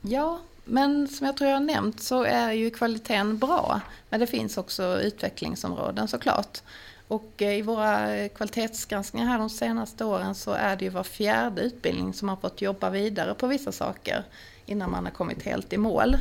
Ja, 0.01 0.39
men 0.63 1.07
som 1.07 1.27
jag 1.27 1.37
tror 1.37 1.49
jag 1.49 1.55
har 1.55 1.65
nämnt 1.65 2.01
så 2.01 2.23
är 2.23 2.51
ju 2.51 2.69
kvaliteten 2.69 3.37
bra. 3.37 3.81
Men 4.09 4.19
det 4.19 4.27
finns 4.27 4.57
också 4.57 4.99
utvecklingsområden 5.01 6.07
såklart. 6.07 6.61
Och 7.07 7.31
eh, 7.37 7.57
i 7.57 7.61
våra 7.61 8.29
kvalitetsgranskningar 8.29 9.27
här 9.27 9.39
de 9.39 9.49
senaste 9.49 10.05
åren 10.05 10.35
så 10.35 10.51
är 10.51 10.75
det 10.75 10.85
ju 10.85 10.91
var 10.91 11.03
fjärde 11.03 11.61
utbildning 11.61 12.13
som 12.13 12.29
har 12.29 12.35
fått 12.35 12.61
jobba 12.61 12.89
vidare 12.89 13.33
på 13.33 13.47
vissa 13.47 13.71
saker 13.71 14.23
innan 14.65 14.91
man 14.91 15.05
har 15.05 15.11
kommit 15.11 15.43
helt 15.43 15.73
i 15.73 15.77
mål. 15.77 16.17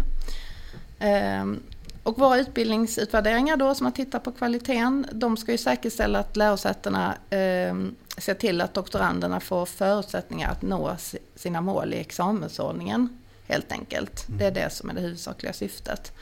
Ehm, 0.98 1.60
och 2.04 2.18
våra 2.18 2.38
utbildningsutvärderingar 2.38 3.56
då 3.56 3.74
som 3.74 3.86
har 3.86 3.92
tittat 3.92 4.22
på 4.22 4.32
kvaliteten, 4.32 5.06
de 5.12 5.36
ska 5.36 5.52
ju 5.52 5.58
säkerställa 5.58 6.18
att 6.18 6.36
lärosätena 6.36 7.14
eh, 7.30 7.74
ser 8.18 8.34
till 8.34 8.60
att 8.60 8.74
doktoranderna 8.74 9.40
får 9.40 9.66
förutsättningar 9.66 10.50
att 10.50 10.62
nå 10.62 10.96
sina 11.34 11.60
mål 11.60 11.94
i 11.94 11.98
examensordningen. 11.98 13.08
Helt 13.48 13.72
enkelt. 13.72 14.28
Mm. 14.28 14.38
Det 14.38 14.44
är 14.44 14.50
det 14.50 14.70
som 14.70 14.90
är 14.90 14.94
det 14.94 15.00
huvudsakliga 15.00 15.52
syftet. 15.52 16.12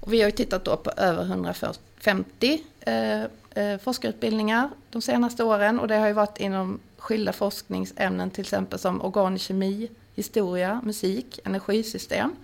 Och 0.00 0.12
vi 0.12 0.20
har 0.20 0.28
ju 0.28 0.32
tittat 0.32 0.64
då 0.64 0.76
på 0.76 0.90
över 0.96 1.22
150 1.22 2.62
eh, 2.80 3.22
eh, 3.54 3.78
forskarutbildningar 3.82 4.70
de 4.90 5.02
senaste 5.02 5.44
åren 5.44 5.80
och 5.80 5.88
det 5.88 5.96
har 5.96 6.06
ju 6.06 6.12
varit 6.12 6.40
inom 6.40 6.80
skilda 6.98 7.32
forskningsämnen 7.32 8.30
till 8.30 8.40
exempel 8.40 8.78
som 8.78 9.02
organisk 9.02 9.44
kemi, 9.44 9.90
historia, 10.14 10.80
musik, 10.84 11.40
energisystem. 11.44 12.36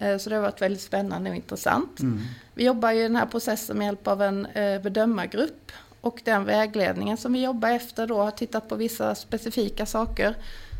Eh, 0.00 0.18
så 0.18 0.30
det 0.30 0.36
har 0.36 0.42
varit 0.42 0.62
väldigt 0.62 0.82
spännande 0.82 1.30
och 1.30 1.36
intressant. 1.36 2.00
Mm. 2.00 2.20
Vi 2.54 2.64
jobbar 2.64 2.92
i 2.92 3.02
den 3.02 3.16
här 3.16 3.26
processen 3.26 3.78
med 3.78 3.84
hjälp 3.84 4.08
av 4.08 4.22
en 4.22 4.46
eh, 4.46 4.82
bedömargrupp 4.82 5.72
och 6.00 6.20
den 6.24 6.44
vägledningen 6.44 7.16
som 7.16 7.32
vi 7.32 7.44
jobbar 7.44 7.70
efter 7.70 8.06
då 8.06 8.18
har 8.18 8.30
tittat 8.30 8.68
på 8.68 8.74
vissa 8.74 9.14
specifika 9.14 9.86
saker 9.86 10.36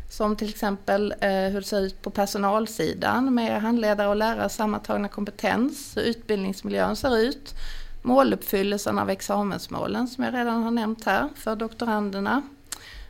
som 0.09 0.35
till 0.35 0.49
exempel 0.49 1.13
eh, 1.19 1.29
hur 1.29 1.61
det 1.61 1.67
ser 1.67 1.81
ut 1.81 2.01
på 2.01 2.09
personalsidan 2.09 3.33
med 3.33 3.61
handledare 3.61 4.07
och 4.07 4.15
lärare 4.15 4.49
sammantagna 4.49 5.07
kompetens, 5.07 5.97
hur 5.97 6.01
utbildningsmiljön 6.01 6.95
ser 6.95 7.17
ut, 7.17 7.53
måluppfyllelsen 8.01 8.99
av 8.99 9.09
examensmålen 9.09 10.07
som 10.07 10.23
jag 10.23 10.33
redan 10.33 10.63
har 10.63 10.71
nämnt 10.71 11.05
här 11.05 11.29
för 11.35 11.55
doktoranderna. 11.55 12.41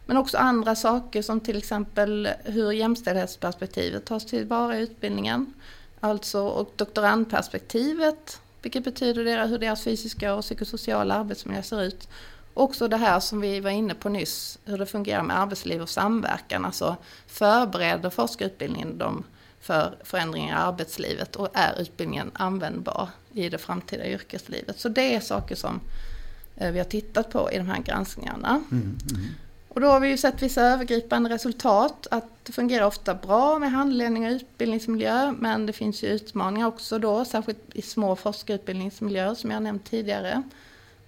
Men 0.06 0.17
också 0.17 0.38
andra 0.38 0.76
saker 0.76 1.21
som 1.21 1.39
till 1.39 1.58
exempel 1.58 2.30
hur 2.43 2.71
jämställdhetsperspektivet 2.71 4.06
tas 4.06 4.26
tillvara 4.26 4.78
i 4.78 4.82
utbildningen. 4.82 5.54
Alltså 6.03 6.41
och 6.41 6.73
doktorandperspektivet, 6.75 8.41
vilket 8.61 8.83
betyder 8.83 9.47
hur 9.47 9.59
deras 9.59 9.83
fysiska 9.83 10.35
och 10.35 10.41
psykosociala 10.41 11.15
arbetsmiljö 11.15 11.63
ser 11.63 11.83
ut. 11.83 12.09
Också 12.53 12.87
det 12.87 12.97
här 12.97 13.19
som 13.19 13.41
vi 13.41 13.59
var 13.59 13.69
inne 13.69 13.93
på 13.93 14.09
nyss, 14.09 14.59
hur 14.65 14.77
det 14.77 14.85
fungerar 14.85 15.23
med 15.23 15.39
arbetsliv 15.39 15.81
och 15.81 15.89
samverkan. 15.89 16.65
Alltså 16.65 16.95
förbereder 17.27 18.09
forskarutbildningen 18.09 18.97
dem 18.97 19.23
för 19.59 19.95
förändringar 20.03 20.57
i 20.57 20.61
arbetslivet 20.61 21.35
och 21.35 21.49
är 21.53 21.81
utbildningen 21.81 22.31
användbar 22.33 23.09
i 23.33 23.49
det 23.49 23.57
framtida 23.57 24.07
yrkeslivet. 24.07 24.79
Så 24.79 24.89
det 24.89 25.15
är 25.15 25.19
saker 25.19 25.55
som 25.55 25.79
eh, 26.57 26.71
vi 26.71 26.77
har 26.79 26.85
tittat 26.85 27.31
på 27.31 27.51
i 27.51 27.57
de 27.57 27.67
här 27.67 27.81
granskningarna. 27.81 28.63
Mm, 28.71 28.97
mm. 29.11 29.25
Och 29.73 29.81
då 29.81 29.88
har 29.88 29.99
vi 29.99 30.10
ju 30.10 30.17
sett 30.17 30.41
vissa 30.41 30.62
övergripande 30.62 31.29
resultat, 31.29 32.07
att 32.12 32.25
det 32.43 32.51
fungerar 32.51 32.86
ofta 32.86 33.15
bra 33.15 33.60
med 33.60 33.71
handledning 33.71 34.25
och 34.25 34.31
utbildningsmiljö, 34.31 35.34
men 35.39 35.65
det 35.65 35.73
finns 35.73 36.03
ju 36.03 36.07
utmaningar 36.07 36.67
också 36.67 36.99
då, 36.99 37.25
särskilt 37.25 37.60
i 37.73 37.81
små 37.81 38.15
forskarutbildningsmiljöer 38.15 39.36
som 39.36 39.51
jag 39.51 39.63
nämnt 39.63 39.86
tidigare, 39.86 40.43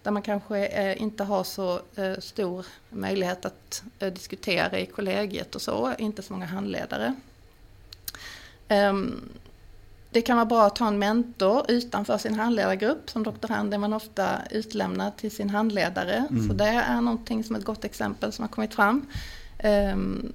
där 0.03 0.11
man 0.11 0.21
kanske 0.21 0.65
eh, 0.65 1.01
inte 1.01 1.23
har 1.23 1.43
så 1.43 1.79
eh, 1.95 2.19
stor 2.19 2.65
möjlighet 2.89 3.45
att 3.45 3.83
eh, 3.99 4.13
diskutera 4.13 4.79
i 4.79 4.85
kollegiet 4.85 5.55
och 5.55 5.61
så, 5.61 5.93
inte 5.97 6.21
så 6.21 6.33
många 6.33 6.45
handledare. 6.45 7.15
Ehm, 8.67 9.29
det 10.13 10.21
kan 10.21 10.35
vara 10.35 10.45
bra 10.45 10.65
att 10.65 10.77
ha 10.77 10.87
en 10.87 10.99
mentor 10.99 11.65
utanför 11.67 12.17
sin 12.17 12.35
handledargrupp. 12.35 13.09
Som 13.09 13.23
doktorand 13.23 13.73
är 13.73 13.77
man 13.77 13.93
ofta 13.93 14.27
utlämnad 14.51 15.17
till 15.17 15.31
sin 15.31 15.49
handledare. 15.49 16.25
Mm. 16.29 16.47
Så 16.47 16.53
det 16.53 16.65
är 16.65 17.01
någonting 17.01 17.43
som 17.43 17.55
ett 17.55 17.63
gott 17.63 17.85
exempel 17.85 18.31
som 18.31 18.43
har 18.43 18.49
kommit 18.49 18.73
fram. 18.73 19.05
Um, 19.93 20.33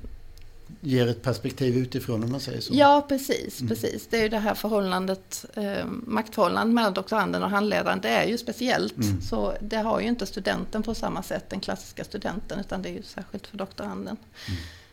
Ger 0.80 1.06
ett 1.06 1.22
perspektiv 1.22 1.76
utifrån 1.76 2.24
om 2.24 2.30
man 2.30 2.40
säger 2.40 2.60
så? 2.60 2.74
Ja, 2.74 3.06
precis. 3.08 3.60
Mm. 3.60 3.68
precis. 3.68 4.06
Det 4.10 4.18
är 4.18 4.22
ju 4.22 4.28
det 4.28 4.38
här 4.38 4.54
förhållandet, 4.54 5.44
eh, 5.54 5.86
maktförhållandet 5.86 6.74
mellan 6.74 6.94
doktoranden 6.94 7.42
och 7.42 7.50
handledaren, 7.50 8.00
det 8.00 8.08
är 8.08 8.26
ju 8.26 8.38
speciellt. 8.38 8.96
Mm. 8.96 9.20
Så 9.20 9.54
det 9.60 9.76
har 9.76 10.00
ju 10.00 10.06
inte 10.06 10.26
studenten 10.26 10.82
på 10.82 10.94
samma 10.94 11.22
sätt, 11.22 11.50
den 11.50 11.60
klassiska 11.60 12.04
studenten, 12.04 12.60
utan 12.60 12.82
det 12.82 12.88
är 12.88 12.92
ju 12.92 13.02
särskilt 13.02 13.46
för 13.46 13.56
doktoranden. 13.56 14.16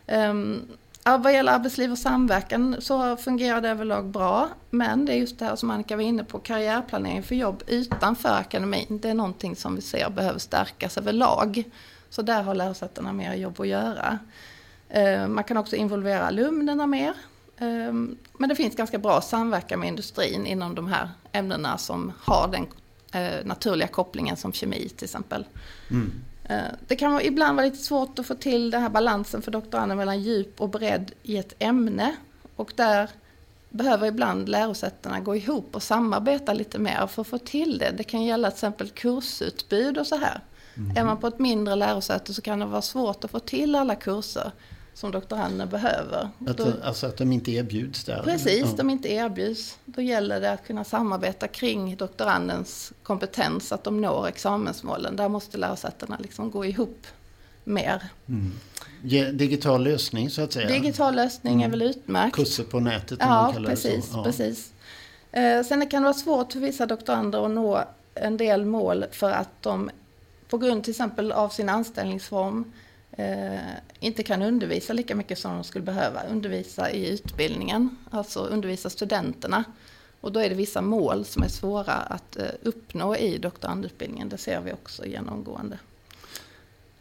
Mm. 0.08 0.30
Um, 0.30 0.62
Ja, 0.68 0.85
vad 1.06 1.34
gäller 1.34 1.52
arbetsliv 1.52 1.92
och 1.92 1.98
samverkan 1.98 2.76
så 2.80 3.18
fungerar 3.18 3.62
det 3.62 3.70
överlag 3.70 4.06
bra. 4.06 4.50
Men 4.70 5.06
det 5.06 5.14
är 5.14 5.18
just 5.18 5.40
det 5.40 5.46
här 5.46 5.56
som 5.56 5.72
Annika 5.72 5.96
var 5.96 6.04
inne 6.04 6.24
på, 6.24 6.40
karriärplanering 6.40 7.24
för 7.24 7.36
jobb 7.36 7.64
utanför 7.68 8.30
akademin. 8.30 9.00
Det 9.02 9.10
är 9.10 9.14
någonting 9.14 9.56
som 9.56 9.76
vi 9.76 9.82
ser 9.82 10.10
behöver 10.10 10.40
stärkas 10.40 10.98
överlag. 10.98 11.64
Så 12.10 12.22
där 12.22 12.44
har 12.44 12.56
lärosätena 12.56 13.14
mer 13.14 13.34
jobb 13.34 13.60
att 13.60 13.68
göra. 13.68 14.20
Eh, 14.90 15.28
man 15.28 15.44
kan 15.44 15.58
också 15.58 15.76
involvera 15.76 16.28
alumnerna 16.28 16.88
mer. 16.88 17.14
Eh, 17.58 17.94
men 18.38 18.50
det 18.50 18.56
finns 18.56 18.76
ganska 18.76 18.98
bra 18.98 19.22
samverkan 19.22 19.80
med 19.80 19.90
industrin 19.90 20.46
inom 20.46 20.76
de 20.76 20.88
här 20.88 21.10
ämnena 21.32 21.78
som 21.78 22.14
har 22.20 22.48
den 22.48 22.68
eh, 23.12 23.46
naturliga 23.46 23.88
kopplingen 23.88 24.38
som 24.38 24.54
kemi 24.54 24.90
till 24.90 25.06
exempel. 25.06 25.46
Mm. 25.92 26.12
Eh, 26.50 26.64
det 26.88 26.96
kan 26.96 27.22
ibland 27.22 27.56
vara 27.56 27.66
lite 27.66 27.84
svårt 27.84 28.20
att 28.20 28.26
få 28.26 28.36
till 28.36 28.72
den 28.72 28.82
här 28.82 28.90
balansen 28.90 29.42
för 29.42 29.52
doktoranden 29.52 29.98
mellan 29.98 30.22
djup 30.22 30.62
och 30.62 30.70
bredd 30.70 31.12
i 31.24 31.38
ett 31.38 31.54
ämne. 31.60 32.16
Och 32.56 32.74
där 32.76 33.10
behöver 33.70 34.08
ibland 34.08 34.50
lärosätena 34.50 35.20
gå 35.20 35.36
ihop 35.36 35.76
och 35.76 35.84
samarbeta 35.84 36.54
lite 36.54 36.80
mer 36.80 37.08
för 37.08 37.22
att 37.22 37.28
få 37.28 37.38
till 37.38 37.78
det. 37.78 37.92
Det 37.98 38.04
kan 38.04 38.24
gälla 38.24 38.52
till 38.52 38.56
exempel 38.56 38.90
kursutbud 38.90 39.98
och 39.98 40.08
så 40.08 40.16
här. 40.16 40.42
Mm. 40.78 40.98
Är 40.98 41.04
man 41.04 41.18
på 41.18 41.28
ett 41.28 41.40
mindre 41.40 41.76
lärosäte 41.76 42.34
så 42.34 42.42
kan 42.42 42.60
det 42.60 42.66
vara 42.66 42.82
svårt 42.82 43.24
att 43.24 43.32
få 43.32 43.40
till 43.40 43.76
alla 43.76 43.96
kurser 43.96 44.52
som 44.96 45.12
doktoranderna 45.12 45.66
behöver. 45.66 46.30
Att, 46.48 46.58
Då, 46.58 46.74
alltså 46.84 47.08
att 47.08 47.18
de 47.18 47.32
inte 47.32 47.52
erbjuds 47.52 48.04
där? 48.04 48.24
Precis, 48.24 48.62
ja. 48.66 48.74
de 48.78 48.90
inte 48.90 49.12
erbjuds. 49.12 49.78
Då 49.86 50.02
gäller 50.02 50.42
det 50.42 50.52
att 50.52 50.68
kunna 50.68 50.84
samarbeta 50.84 51.48
kring 51.48 51.96
doktorandens 51.96 52.94
kompetens, 53.04 53.72
att 53.72 53.84
de 53.84 54.02
når 54.02 54.28
examensmålen. 54.28 55.16
Där 55.16 55.30
måste 55.30 55.58
lärosätena 55.58 56.18
liksom 56.20 56.52
gå 56.52 56.66
ihop 56.66 57.08
mer. 57.64 58.04
Mm. 58.28 58.52
Digital 59.38 59.84
lösning 59.84 60.30
så 60.30 60.42
att 60.42 60.54
säga? 60.54 60.68
Digital 60.68 61.16
lösning 61.16 61.54
mm. 61.54 61.66
är 61.66 61.70
väl 61.70 61.82
utmärkt. 61.82 62.36
Kurser 62.36 62.64
på 62.64 62.80
nätet 62.80 63.22
om 63.22 63.28
ja, 63.28 63.42
man 63.42 63.54
kallar 63.54 63.70
precis, 63.70 63.96
det 63.96 64.02
så. 64.02 64.18
Ja, 64.18 64.24
precis. 64.24 64.74
Eh, 65.32 65.64
sen 65.64 65.90
kan 65.90 66.02
det 66.02 66.06
vara 66.06 66.14
svårt 66.14 66.54
för 66.54 66.60
vissa 66.60 66.86
doktorander 66.86 67.46
att 67.46 67.52
nå 67.52 67.84
en 68.14 68.38
del 68.38 68.66
mål 68.66 69.06
för 69.12 69.32
att 69.32 69.62
de 69.62 69.90
på 70.50 70.58
grund 70.58 70.84
till 70.84 70.92
exempel 70.92 71.32
av 71.32 71.50
sin 71.50 71.70
anställningsform 71.70 72.72
eh, 73.12 73.56
inte 74.06 74.24
kan 74.24 74.42
undervisa 74.42 74.94
lika 74.94 75.16
mycket 75.16 75.40
som 75.40 75.54
de 75.54 75.64
skulle 75.64 75.86
behöva 75.86 76.24
undervisa 76.24 76.92
i 76.92 77.10
utbildningen, 77.10 77.98
alltså 78.10 78.40
undervisa 78.40 78.90
studenterna. 78.90 79.64
Och 80.22 80.32
då 80.32 80.40
är 80.40 80.50
det 80.50 80.56
vissa 80.56 80.82
mål 80.82 81.26
som 81.26 81.44
är 81.44 81.48
svåra 81.48 81.94
att 81.94 82.38
eh, 82.38 82.46
uppnå 82.64 83.16
i 83.16 83.38
doktorandutbildningen, 83.38 84.30
det 84.30 84.38
ser 84.38 84.62
vi 84.62 84.74
också 84.74 85.06
genomgående. 85.06 85.78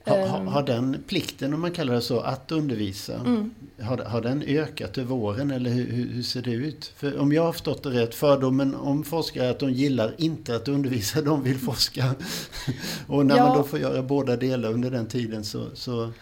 Har, 0.06 0.16
ehm. 0.16 0.46
har, 0.46 0.62
den 0.62 1.04
plikten, 1.06 1.54
om 1.54 1.60
man 1.60 1.72
kallar 1.72 1.94
det 1.94 2.00
så, 2.00 2.20
att 2.20 2.52
undervisa, 2.52 3.14
mm. 3.14 3.54
har, 3.80 3.98
har 3.98 4.20
den 4.20 4.42
ökat 4.42 4.98
över 4.98 5.14
åren 5.14 5.50
eller 5.50 5.70
hur, 5.70 5.92
hur, 5.92 6.22
ser 6.22 6.42
det 6.42 6.50
ut? 6.50 6.92
För 6.96 7.18
om 7.18 7.32
jag 7.32 7.42
har 7.42 7.52
förstått 7.52 7.82
det 7.82 7.90
rätt, 7.90 8.14
fördomen 8.14 8.74
om 8.74 9.04
forskare 9.04 9.46
är 9.46 9.50
att 9.50 9.58
de 9.58 9.72
gillar 9.72 10.14
inte 10.18 10.56
att 10.56 10.68
undervisa, 10.68 11.22
de 11.22 11.42
vill 11.42 11.58
forska. 11.58 12.14
Och 13.06 13.26
när 13.26 13.36
ja. 13.36 13.46
man 13.46 13.58
då 13.58 13.64
får 13.64 13.78
göra 13.78 14.02
båda 14.02 14.36
delar 14.36 14.72
under 14.72 14.90
den 14.90 15.06
tiden 15.06 15.44
så, 15.44 15.66
så 15.74 16.12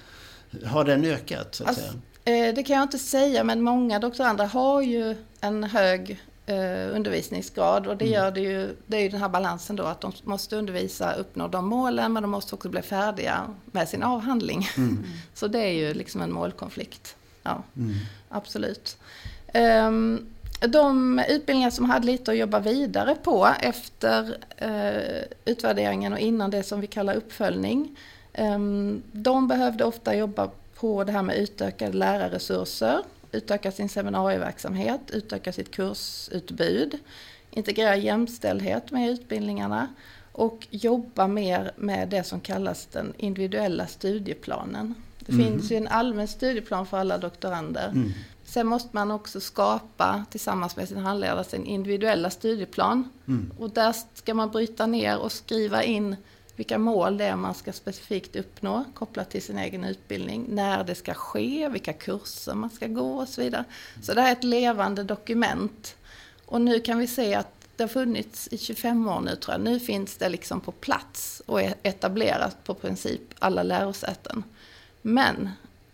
har 0.65 0.85
den 0.85 1.05
ökat? 1.05 1.55
Så 1.55 1.63
att 1.63 1.69
alltså, 1.69 1.85
säga? 2.25 2.49
Eh, 2.49 2.55
det 2.55 2.63
kan 2.63 2.77
jag 2.77 2.83
inte 2.83 2.99
säga, 2.99 3.45
men 3.45 3.63
många 3.63 3.99
doktorander 3.99 4.47
har 4.47 4.83
ju 4.83 5.17
en 5.41 5.65
hög 5.65 6.21
eh, 6.47 6.97
undervisningsgrad 6.97 7.87
och 7.87 7.97
det 7.97 8.05
mm. 8.05 8.15
gör 8.15 8.31
det 8.31 8.41
ju, 8.41 8.77
det 8.87 8.97
är 8.97 9.01
ju 9.01 9.09
den 9.09 9.21
här 9.21 9.29
balansen 9.29 9.77
då 9.77 9.85
att 9.85 10.01
de 10.01 10.13
måste 10.23 10.57
undervisa, 10.57 11.15
uppnå 11.15 11.49
de 11.49 11.67
målen 11.67 12.13
men 12.13 12.23
de 12.23 12.31
måste 12.31 12.55
också 12.55 12.69
bli 12.69 12.83
färdiga 12.83 13.55
med 13.65 13.89
sin 13.89 14.03
avhandling. 14.03 14.69
Mm. 14.77 15.05
Så 15.35 15.47
det 15.47 15.59
är 15.59 15.73
ju 15.73 15.95
liksom 15.95 16.21
en 16.21 16.33
målkonflikt. 16.33 17.17
Ja, 17.43 17.63
mm. 17.77 17.95
absolut. 18.29 18.97
Um, 19.55 20.27
de 20.61 21.19
utbildningar 21.29 21.71
som 21.71 21.91
hade 21.91 22.07
lite 22.07 22.31
att 22.31 22.37
jobba 22.37 22.59
vidare 22.59 23.17
på 23.23 23.49
efter 23.61 24.37
uh, 24.63 25.23
utvärderingen 25.45 26.13
och 26.13 26.19
innan 26.19 26.51
det 26.51 26.63
som 26.63 26.81
vi 26.81 26.87
kallar 26.87 27.15
uppföljning. 27.15 27.97
Um, 28.39 29.03
de 29.13 29.49
behövde 29.49 29.85
ofta 29.85 30.17
jobba 30.17 30.51
på 30.75 31.05
det 31.05 31.13
här 31.13 31.23
med 31.23 31.37
utökade 31.37 31.93
lärarresurser, 31.93 33.03
utöka 33.33 33.73
sin 33.73 33.89
seminarieverksamhet, 33.89 35.01
utöka 35.13 35.53
sitt 35.53 35.71
kursutbud, 35.71 36.99
integrera 37.51 37.97
jämställdhet 37.97 38.91
med 38.91 39.11
utbildningarna 39.11 39.89
och 40.33 40.67
jobba 40.71 41.27
mer 41.27 41.73
med 41.77 42.09
det 42.09 42.25
som 42.25 42.41
kallas 42.41 42.87
den 42.87 43.13
individuella 43.17 43.87
studieplanen. 43.87 44.95
Det 45.19 45.33
mm. 45.33 45.47
finns 45.47 45.73
ju 45.73 45.77
en 45.77 45.89
allmän 45.89 46.29
studieplan 46.29 46.87
för 46.87 46.97
alla 46.97 47.19
doktorander. 47.19 47.89
Mm. 47.89 48.13
Sen 48.45 48.67
måste 48.67 48.89
man 48.93 49.11
också 49.11 49.41
skapa 49.41 50.25
tillsammans 50.31 50.77
med 50.77 50.89
sin 50.89 50.99
handledare 50.99 51.45
sin 51.45 51.65
individuella 51.65 52.31
studieplan. 52.31 53.09
Mm. 53.29 53.51
Och 53.59 53.71
där 53.71 53.95
ska 54.15 54.35
man 54.35 54.51
bryta 54.51 54.87
ner 54.87 55.19
och 55.19 55.33
skriva 55.33 55.83
in 55.83 56.17
vilka 56.57 56.79
mål 56.79 57.19
det 57.19 57.25
är 57.25 57.37
man 57.37 57.55
ska 57.55 57.73
specifikt 57.73 58.37
uppnå 58.37 58.85
kopplat 58.95 59.31
till 59.31 59.43
sin 59.43 59.59
egen 59.59 59.85
utbildning, 59.85 60.47
när 60.49 60.85
det 60.85 60.95
ska 60.95 61.15
ske, 61.15 61.69
vilka 61.69 61.93
kurser 61.93 62.55
man 62.55 62.71
ska 62.71 62.87
gå 62.87 63.13
och 63.15 63.29
så 63.29 63.41
vidare. 63.41 63.65
Så 64.03 64.15
det 64.15 64.21
här 64.21 64.29
är 64.29 64.33
ett 64.33 64.45
levande 64.45 65.03
dokument. 65.03 65.97
Och 66.47 66.61
nu 66.61 66.81
kan 66.81 66.99
vi 66.99 67.07
se 67.07 67.35
att 67.35 67.63
det 67.77 67.83
har 67.83 67.89
funnits 67.89 68.49
i 68.51 68.59
25 68.59 69.09
år 69.09 69.21
nu 69.21 69.37
tror 69.37 69.55
jag. 69.55 69.61
Nu 69.61 69.81
finns 69.81 70.17
det 70.17 70.29
liksom 70.29 70.61
på 70.61 70.73
plats 70.73 71.43
och 71.47 71.63
är 71.63 71.75
etablerat 71.83 72.65
på 72.65 72.75
princip 72.75 73.21
alla 73.39 73.63
lärosäten. 73.63 74.45
Men 75.03 75.51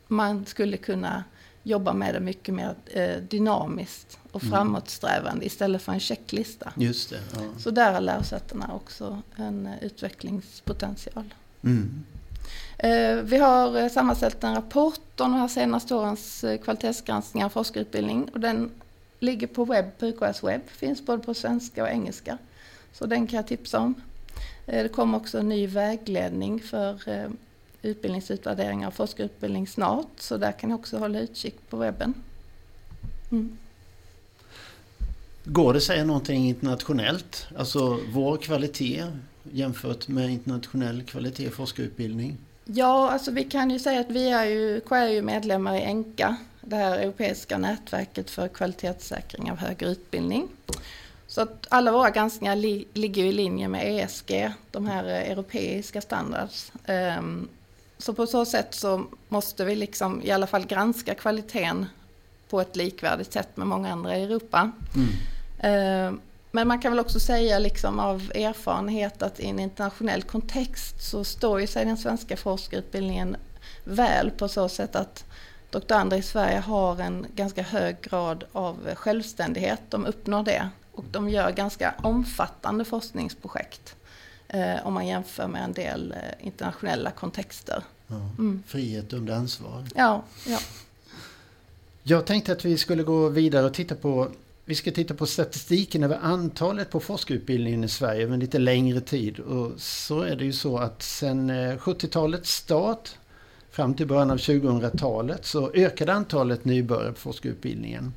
man 0.06 0.46
skulle 0.46 0.76
kunna 0.76 1.24
jobba 1.68 1.92
med 1.92 2.14
det 2.14 2.20
mycket 2.20 2.54
mer 2.54 2.74
eh, 2.86 3.16
dynamiskt 3.16 4.18
och 4.32 4.42
mm. 4.42 4.52
framåtsträvande 4.52 5.46
istället 5.46 5.82
för 5.82 5.92
en 5.92 6.00
checklista. 6.00 6.72
Just 6.76 7.10
det, 7.10 7.20
ja. 7.34 7.40
Så 7.58 7.70
där 7.70 7.92
har 7.92 8.00
lärosätena 8.00 8.74
också 8.74 9.22
en 9.36 9.66
eh, 9.66 9.84
utvecklingspotential. 9.84 11.34
Mm. 11.64 12.04
Eh, 12.78 13.16
vi 13.16 13.36
har 13.36 13.88
sammanställt 13.88 14.44
en 14.44 14.54
rapport 14.54 15.20
om 15.20 15.32
de 15.32 15.40
här 15.40 15.48
senaste 15.48 15.94
årens 15.94 16.44
kvalitetsgranskningar 16.64 17.46
av 17.46 17.50
forskarutbildning 17.50 18.28
och 18.32 18.40
den 18.40 18.70
ligger 19.20 19.46
på 19.46 19.64
webb, 19.64 19.98
på 19.98 20.06
UKS 20.06 20.42
webb, 20.42 20.62
finns 20.66 21.06
både 21.06 21.22
på 21.22 21.34
svenska 21.34 21.82
och 21.82 21.88
engelska. 21.88 22.38
Så 22.92 23.06
den 23.06 23.26
kan 23.26 23.36
jag 23.36 23.46
tipsa 23.46 23.78
om. 23.78 23.94
Det 24.66 24.92
kommer 24.92 25.18
också 25.18 25.38
en 25.38 25.48
ny 25.48 25.66
vägledning 25.66 26.60
för 26.60 27.00
utbildningsutvärdering 27.82 28.86
av 28.86 28.90
forskarutbildning 28.90 29.66
snart. 29.66 30.08
Så 30.16 30.36
där 30.36 30.52
kan 30.52 30.70
ni 30.70 30.74
också 30.74 30.98
hålla 30.98 31.20
utkik 31.20 31.54
på 31.70 31.76
webben. 31.76 32.14
Mm. 33.30 33.58
Går 35.44 35.72
det 35.72 35.76
att 35.76 35.82
säga 35.82 36.04
någonting 36.04 36.48
internationellt? 36.48 37.46
Alltså 37.56 38.00
vår 38.12 38.36
kvalitet 38.36 39.04
jämfört 39.52 40.08
med 40.08 40.30
internationell 40.30 41.02
kvalitet 41.02 41.44
i 41.44 41.50
forskarutbildning? 41.50 42.36
Ja, 42.64 43.10
alltså 43.10 43.30
vi 43.30 43.44
kan 43.44 43.70
ju 43.70 43.78
säga 43.78 44.00
att 44.00 44.10
vi 44.10 44.30
är 44.30 44.44
ju, 44.44 44.80
är 44.90 45.08
ju 45.08 45.22
medlemmar 45.22 45.76
i 45.76 45.82
ENKA, 45.82 46.36
det 46.60 46.76
här 46.76 46.98
europeiska 46.98 47.58
nätverket 47.58 48.30
för 48.30 48.48
kvalitetssäkring 48.48 49.50
av 49.50 49.56
högre 49.56 49.88
utbildning. 49.88 50.48
Så 51.26 51.40
att 51.40 51.66
alla 51.68 51.92
våra 51.92 52.10
granskningar 52.10 52.56
li, 52.56 52.86
ligger 52.94 53.24
i 53.24 53.32
linje 53.32 53.68
med 53.68 53.98
ESG, 53.98 54.52
de 54.70 54.86
här 54.86 55.04
europeiska 55.04 56.00
standards. 56.00 56.72
Um, 57.18 57.48
så 57.98 58.14
på 58.14 58.26
så 58.26 58.44
sätt 58.44 58.74
så 58.74 59.04
måste 59.28 59.64
vi 59.64 59.76
liksom 59.76 60.22
i 60.22 60.30
alla 60.30 60.46
fall 60.46 60.66
granska 60.66 61.14
kvaliteten 61.14 61.86
på 62.48 62.60
ett 62.60 62.76
likvärdigt 62.76 63.32
sätt 63.32 63.56
med 63.56 63.66
många 63.66 63.92
andra 63.92 64.16
i 64.16 64.24
Europa. 64.24 64.70
Mm. 64.94 65.08
Eh, 65.58 66.20
men 66.50 66.68
man 66.68 66.80
kan 66.80 66.92
väl 66.92 67.00
också 67.00 67.20
säga 67.20 67.58
liksom 67.58 68.00
av 68.00 68.32
erfarenhet 68.34 69.22
att 69.22 69.40
i 69.40 69.46
en 69.46 69.58
internationell 69.58 70.22
kontext 70.22 71.10
så 71.10 71.24
står 71.24 71.60
ju 71.60 71.66
sig 71.66 71.84
den 71.84 71.96
svenska 71.96 72.36
forskarutbildningen 72.36 73.36
väl 73.84 74.30
på 74.30 74.48
så 74.48 74.68
sätt 74.68 74.96
att 74.96 75.24
doktorander 75.70 76.16
i 76.16 76.22
Sverige 76.22 76.58
har 76.58 77.00
en 77.00 77.26
ganska 77.34 77.62
hög 77.62 78.00
grad 78.00 78.44
av 78.52 78.94
självständighet. 78.94 79.80
De 79.88 80.06
uppnår 80.06 80.42
det 80.42 80.68
och 80.92 81.04
de 81.10 81.28
gör 81.28 81.50
ganska 81.50 81.94
omfattande 82.02 82.84
forskningsprojekt 82.84 83.94
eh, 84.48 84.86
om 84.86 84.94
man 84.94 85.06
jämför 85.06 85.48
med 85.48 85.64
en 85.64 85.72
del 85.72 86.12
eh, 86.12 86.46
internationella 86.46 87.10
kontexter. 87.10 87.82
Ja, 88.06 88.30
mm. 88.38 88.62
Frihet 88.66 89.12
under 89.12 89.34
ansvar. 89.34 89.84
Ja, 89.94 90.22
ja. 90.46 90.58
Jag 92.02 92.26
tänkte 92.26 92.52
att 92.52 92.64
vi 92.64 92.78
skulle 92.78 93.02
gå 93.02 93.28
vidare 93.28 93.66
och 93.66 93.74
titta 93.74 93.94
på 93.94 94.28
vi 94.68 94.74
ska 94.74 94.90
titta 94.90 95.14
på 95.14 95.26
statistiken 95.26 96.02
över 96.02 96.18
antalet 96.22 96.90
på 96.90 97.00
forskarutbildningen 97.00 97.84
i 97.84 97.88
Sverige 97.88 98.22
över 98.22 98.34
en 98.34 98.40
lite 98.40 98.58
längre 98.58 99.00
tid. 99.00 99.38
Och 99.38 99.72
så 99.80 100.20
är 100.20 100.36
det 100.36 100.44
ju 100.44 100.52
så 100.52 100.78
att 100.78 101.02
sedan 101.02 101.50
70-talets 101.50 102.60
eh, 102.60 102.64
start 102.64 103.10
fram 103.70 103.94
till 103.94 104.06
början 104.06 104.30
av 104.30 104.36
2000-talet 104.36 105.46
så 105.46 105.72
ökade 105.74 106.12
antalet 106.12 106.64
nybörjare 106.64 107.12
på 107.12 107.18
forskarutbildningen. 107.18 108.14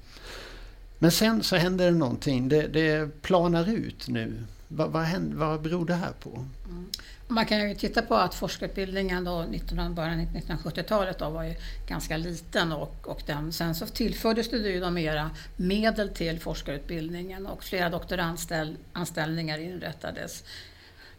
Men 1.00 1.12
sen 1.12 1.44
så 1.44 1.56
händer 1.56 1.86
det 1.86 1.92
någonting. 1.92 2.50
Det, 2.50 2.68
det 2.68 3.22
planar 3.22 3.70
ut 3.70 4.08
nu. 4.08 4.34
Vad, 4.76 4.92
vad, 4.92 5.04
händer, 5.04 5.38
vad 5.38 5.62
beror 5.62 5.86
det 5.86 5.94
här 5.94 6.12
på? 6.12 6.46
Mm. 6.66 6.90
Man 7.28 7.46
kan 7.46 7.70
ju 7.70 7.76
titta 7.76 8.02
på 8.02 8.16
att 8.16 8.36
forskarutbildningen 8.36 9.24
då, 9.24 9.46
19, 9.50 9.96
början 9.96 10.20
av 10.20 10.26
1970-talet 10.26 11.18
då 11.18 11.30
var 11.30 11.44
ju 11.44 11.56
ganska 11.88 12.18
liten 12.18 12.72
och, 12.72 13.08
och 13.08 13.22
den, 13.26 13.54
sen 13.54 13.76
så 13.76 13.86
tillfördes 13.86 14.50
det 14.50 14.58
ju 14.58 14.80
då 14.80 14.90
mera 14.90 15.32
medel 15.56 16.10
till 16.10 16.40
forskarutbildningen 16.40 17.48
och 17.48 17.64
flera 17.64 17.90
doktoranställningar 17.90 19.58
inrättades. 19.58 20.44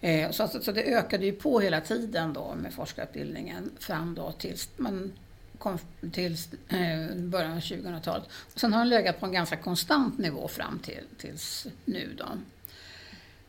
Eh, 0.00 0.30
så, 0.30 0.48
så, 0.48 0.72
det 0.72 0.82
ökade 0.82 1.24
ju 1.24 1.32
på 1.32 1.60
hela 1.60 1.80
tiden 1.80 2.32
då 2.32 2.54
med 2.54 2.74
forskarutbildningen 2.74 3.70
fram 3.78 4.14
då 4.14 4.32
tills 4.32 4.68
man 4.76 5.12
kom 5.58 5.78
till 6.12 6.36
eh, 6.68 7.16
början 7.16 7.52
av 7.52 7.58
2000-talet. 7.58 8.28
Sen 8.54 8.72
har 8.72 8.80
den 8.80 8.88
legat 8.88 9.20
på 9.20 9.26
en 9.26 9.32
ganska 9.32 9.56
konstant 9.56 10.18
nivå 10.18 10.48
fram 10.48 10.78
till 10.78 11.04
tills 11.18 11.66
nu 11.84 12.14
då. 12.18 12.26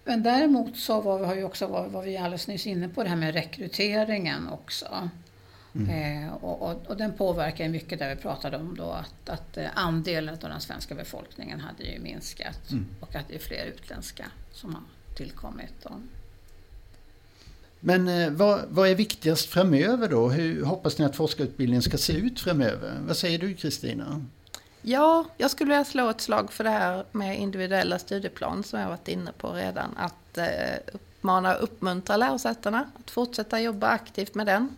Men 0.06 0.24
däremot 0.24 0.78
så 0.78 1.02
var 1.02 1.20
vi, 1.20 1.26
har 1.26 1.36
ju 1.36 1.44
också, 1.44 1.68
var, 1.68 1.88
var 1.88 2.04
vi 2.04 2.18
alldeles 2.18 2.48
nyss 2.48 2.68
inne 2.68 2.90
på 2.90 3.04
det 3.04 3.10
här 3.10 3.16
med 3.16 3.34
rekryteringen 3.34 4.50
också. 4.50 5.10
Mm. 5.76 6.26
Eh, 6.26 6.34
och, 6.34 6.62
och, 6.62 6.88
och, 6.88 6.98
den 6.98 7.14
påverkar 7.14 7.70
mycket 7.70 8.00
där 8.00 8.16
vi 8.16 8.22
pratade 8.22 8.58
om 8.58 8.76
då 8.78 8.92
att, 8.92 9.30
att 9.30 9.58
eh, 9.58 9.68
andelen 9.74 10.34
av 10.34 10.50
den 10.50 10.62
svenska 10.62 10.96
befolkningen 10.96 11.60
hade 11.60 11.84
ju 11.84 12.00
minskat 12.00 12.72
mm. 12.72 12.86
och 13.00 13.16
att 13.16 13.28
det 13.28 13.36
är 13.36 13.40
fler 13.40 13.66
utländska 13.66 14.26
som 14.52 14.74
har 14.74 14.84
tillkommit. 15.16 15.74
Då. 15.84 15.92
Men 17.80 18.08
eh, 18.08 18.30
vad, 18.30 18.62
vad, 18.70 18.90
är 18.90 18.96
viktigast 18.96 19.50
framöver 19.50 20.10
då? 20.10 20.30
Hur 20.30 20.64
hoppas 20.64 20.98
ni 20.98 21.06
att 21.06 21.16
forskarutbildningen 21.16 21.82
ska 21.82 21.98
se 21.98 22.14
ut 22.14 22.40
framöver? 22.40 23.00
Vad 23.08 23.18
säger 23.18 23.40
du 23.40 23.54
Kristina? 23.54 24.26
Ja, 24.86 25.26
jag 25.38 25.52
skulle 25.52 25.70
vilja 25.70 25.86
slå 25.86 26.10
ett 26.10 26.22
slag 26.22 26.52
för 26.52 26.64
det 26.64 26.70
här 26.70 27.06
med 27.12 27.40
individuella 27.40 28.00
studieplan 28.00 28.64
som 28.64 28.80
jag 28.80 28.90
varit 28.90 29.08
inne 29.08 29.32
på 29.32 29.52
redan. 29.52 29.98
Att 29.98 30.38
eh, 30.38 30.78
uppmana 30.94 31.56
och 31.56 31.64
uppmuntra 31.64 32.18
lärosätena 32.18 32.90
att 33.00 33.12
fortsätta 33.12 33.60
jobba 33.60 33.88
aktivt 33.88 34.36
med 34.36 34.46
den. 34.46 34.78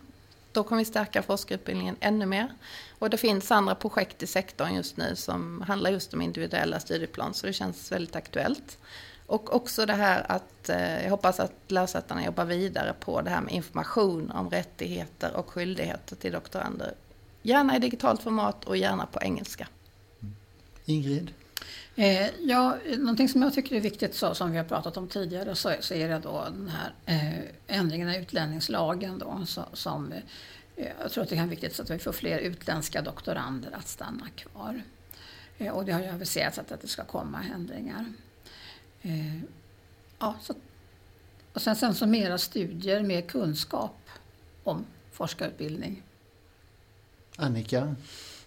Då 0.52 0.62
kommer 0.62 0.78
vi 0.78 0.84
stärka 0.84 1.22
forskarutbildningen 1.22 1.96
ännu 2.00 2.26
mer. 2.26 2.52
Och 2.98 3.10
det 3.10 3.16
finns 3.16 3.50
andra 3.50 3.74
projekt 3.74 4.22
i 4.22 4.26
sektorn 4.26 4.74
just 4.74 4.96
nu 4.96 5.16
som 5.16 5.64
handlar 5.66 5.90
just 5.90 6.14
om 6.14 6.22
individuella 6.22 6.80
studieplan 6.80 7.34
så 7.34 7.46
det 7.46 7.52
känns 7.52 7.92
väldigt 7.92 8.16
aktuellt. 8.16 8.78
Och 9.26 9.54
också 9.54 9.86
det 9.86 9.92
här 9.92 10.26
att 10.28 10.68
eh, 10.68 11.02
jag 11.02 11.10
hoppas 11.10 11.40
att 11.40 11.52
lärosätena 11.68 12.24
jobbar 12.24 12.44
vidare 12.44 12.94
på 13.00 13.20
det 13.20 13.30
här 13.30 13.40
med 13.40 13.54
information 13.54 14.30
om 14.30 14.50
rättigheter 14.50 15.36
och 15.36 15.50
skyldigheter 15.50 16.16
till 16.16 16.32
doktorander. 16.32 16.94
Gärna 17.42 17.76
i 17.76 17.78
digitalt 17.78 18.22
format 18.22 18.64
och 18.64 18.76
gärna 18.76 19.06
på 19.06 19.20
engelska. 19.22 19.66
Ingrid? 20.86 21.32
Eh, 21.96 22.28
ja, 22.40 22.78
någonting 22.98 23.28
som 23.28 23.42
jag 23.42 23.54
tycker 23.54 23.76
är 23.76 23.80
viktigt 23.80 24.14
så, 24.14 24.34
som 24.34 24.50
vi 24.50 24.58
har 24.58 24.64
pratat 24.64 24.96
om 24.96 25.08
tidigare 25.08 25.54
så, 25.54 25.74
så 25.80 25.94
är 25.94 26.08
det 26.08 26.18
då 26.18 26.44
den 26.44 26.68
här 26.68 26.92
eh, 27.06 27.76
ändringen 27.78 28.10
i 28.10 28.18
utlänningslagen 28.18 29.18
då, 29.18 29.46
så, 29.46 29.64
som 29.72 30.12
eh, 30.12 30.22
jag 31.02 31.12
tror 31.12 31.24
att 31.24 31.30
det 31.30 31.36
är 31.36 31.46
viktigt 31.46 31.74
så 31.74 31.82
att 31.82 31.90
vi 31.90 31.98
får 31.98 32.12
fler 32.12 32.38
utländska 32.38 33.02
doktorander 33.02 33.70
att 33.72 33.88
stanna 33.88 34.28
kvar. 34.28 34.82
Eh, 35.58 35.72
och 35.72 35.84
det 35.84 35.92
har 35.92 36.00
ju 36.00 36.08
aviserats 36.08 36.58
att, 36.58 36.72
att 36.72 36.80
det 36.80 36.88
ska 36.88 37.04
komma 37.04 37.44
ändringar. 37.54 38.12
Eh, 39.02 39.36
ja, 40.18 40.36
så, 40.42 40.54
och 41.52 41.62
sen, 41.62 41.76
sen 41.76 41.94
så 41.94 42.06
mera 42.06 42.38
studier, 42.38 43.02
mer 43.02 43.20
kunskap 43.20 44.10
om 44.64 44.84
forskarutbildning. 45.12 46.02
Annika? 47.36 47.94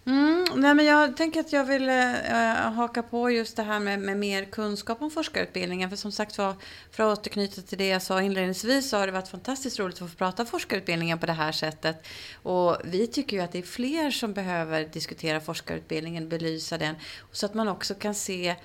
Mm, 0.09 0.45
nej, 0.55 0.75
men 0.75 0.85
jag 0.85 1.17
tänker 1.17 1.39
att 1.39 1.53
jag 1.53 1.65
vill 1.65 1.89
äh, 1.89 2.71
haka 2.73 3.03
på 3.03 3.31
just 3.31 3.55
det 3.55 3.63
här 3.63 3.79
med, 3.79 3.99
med, 3.99 4.17
mer 4.17 4.45
kunskap 4.45 5.01
om 5.01 5.11
forskarutbildningen. 5.11 5.89
För 5.89 5.97
som 5.97 6.11
sagt 6.11 6.37
var, 6.37 6.55
för 6.91 7.03
att 7.03 7.19
återknyta 7.19 7.61
till 7.61 7.77
det 7.77 7.87
jag 7.87 8.01
sa 8.01 8.21
inledningsvis 8.21 8.89
så 8.89 8.97
har 8.97 9.05
det 9.07 9.13
varit 9.13 9.27
fantastiskt 9.27 9.79
roligt 9.79 10.01
att 10.01 10.09
få 10.11 10.17
prata 10.17 10.45
forskarutbildningen 10.45 11.19
på 11.19 11.25
det 11.25 11.33
här 11.33 11.51
sättet. 11.51 12.07
Och 12.33 12.77
vi 12.83 13.07
tycker 13.07 13.37
ju 13.37 13.43
att 13.43 13.51
det 13.51 13.59
är 13.59 13.63
fler 13.63 14.11
som 14.11 14.33
behöver 14.33 14.85
diskutera 14.85 15.39
forskarutbildningen, 15.39 16.29
belysa 16.29 16.77
den. 16.77 16.95
Så 17.31 17.45
att 17.45 17.53
man 17.53 17.67
också 17.67 17.95
kan 17.95 18.15
se 18.15 18.55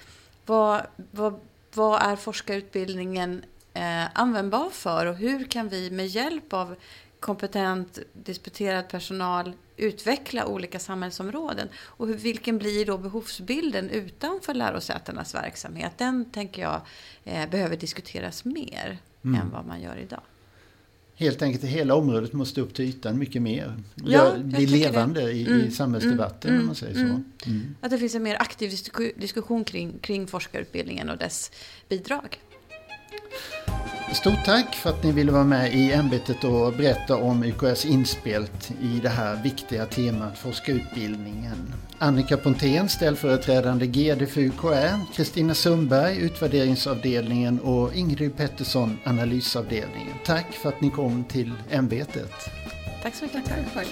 vad, 0.46 0.86
vad, 1.10 1.40
vad 1.74 2.02
är 2.02 2.16
forskarutbildningen 2.16 3.44
eh, 3.74 4.04
användbar 4.14 4.70
för 4.70 5.06
och 5.06 5.16
hur 5.16 5.44
kan 5.44 5.68
vi 5.68 5.90
med 5.90 6.06
hjälp 6.06 6.52
av 6.52 6.76
kompetent 7.20 7.98
disputerad 8.12 8.88
personal 8.88 9.52
utveckla 9.76 10.46
olika 10.46 10.78
samhällsområden. 10.78 11.68
Och 11.76 12.06
hur, 12.06 12.14
vilken 12.14 12.58
blir 12.58 12.86
då 12.86 12.98
behovsbilden 12.98 13.90
utanför 13.90 14.54
lärosätenas 14.54 15.34
verksamhet? 15.34 15.92
Den 15.96 16.24
tänker 16.24 16.62
jag 16.62 16.80
eh, 17.24 17.50
behöver 17.50 17.76
diskuteras 17.76 18.44
mer 18.44 18.98
mm. 19.24 19.40
än 19.40 19.50
vad 19.50 19.66
man 19.66 19.80
gör 19.80 19.96
idag. 19.96 20.20
Helt 21.16 21.42
enkelt 21.42 21.64
hela 21.64 21.94
området 21.94 22.32
måste 22.32 22.60
upp 22.60 22.74
till 22.74 22.84
ytan 22.84 23.18
mycket 23.18 23.42
mer. 23.42 23.76
Ja, 23.94 24.36
bli 24.38 24.66
levande 24.66 25.22
i, 25.22 25.46
mm, 25.46 25.60
i 25.60 25.70
samhällsdebatten 25.70 26.50
mm, 26.50 26.60
om 26.60 26.66
man 26.66 26.74
säger 26.74 26.94
så. 26.94 27.00
Mm. 27.00 27.24
mm. 27.46 27.74
Att 27.80 27.90
det 27.90 27.98
finns 27.98 28.14
en 28.14 28.22
mer 28.22 28.36
aktiv 28.40 28.72
diskussion 29.16 29.64
kring, 29.64 29.98
kring 29.98 30.26
forskarutbildningen 30.26 31.10
och 31.10 31.18
dess 31.18 31.50
bidrag. 31.88 32.38
Stort 34.14 34.44
tack 34.44 34.74
för 34.74 34.90
att 34.90 35.02
ni 35.02 35.12
ville 35.12 35.32
vara 35.32 35.44
med 35.44 35.74
i 35.74 35.92
ämbetet 35.92 36.44
och 36.44 36.72
berätta 36.72 37.16
om 37.16 37.44
UKS 37.44 37.84
inspelt 37.84 38.70
i 38.82 39.00
det 39.02 39.08
här 39.08 39.42
viktiga 39.42 39.86
temat 39.86 40.38
forskarutbildningen. 40.38 41.74
Annika 41.98 42.36
Pontén, 42.36 42.88
ställföreträdande 42.88 43.86
GD 43.86 44.26
för 44.26 44.40
UKÄ, 44.40 45.00
Kristina 45.14 45.54
Sundberg, 45.54 46.18
utvärderingsavdelningen 46.18 47.60
och 47.60 47.94
Ingrid 47.94 48.36
Pettersson, 48.36 48.98
analysavdelningen. 49.04 50.14
Tack 50.24 50.52
för 50.52 50.68
att 50.68 50.80
ni 50.80 50.90
kom 50.90 51.24
till 51.24 51.52
ämbetet. 51.70 52.32
Tack 53.02 53.14
så 53.14 53.24
mycket. 53.24 53.44
Tack 53.74 53.86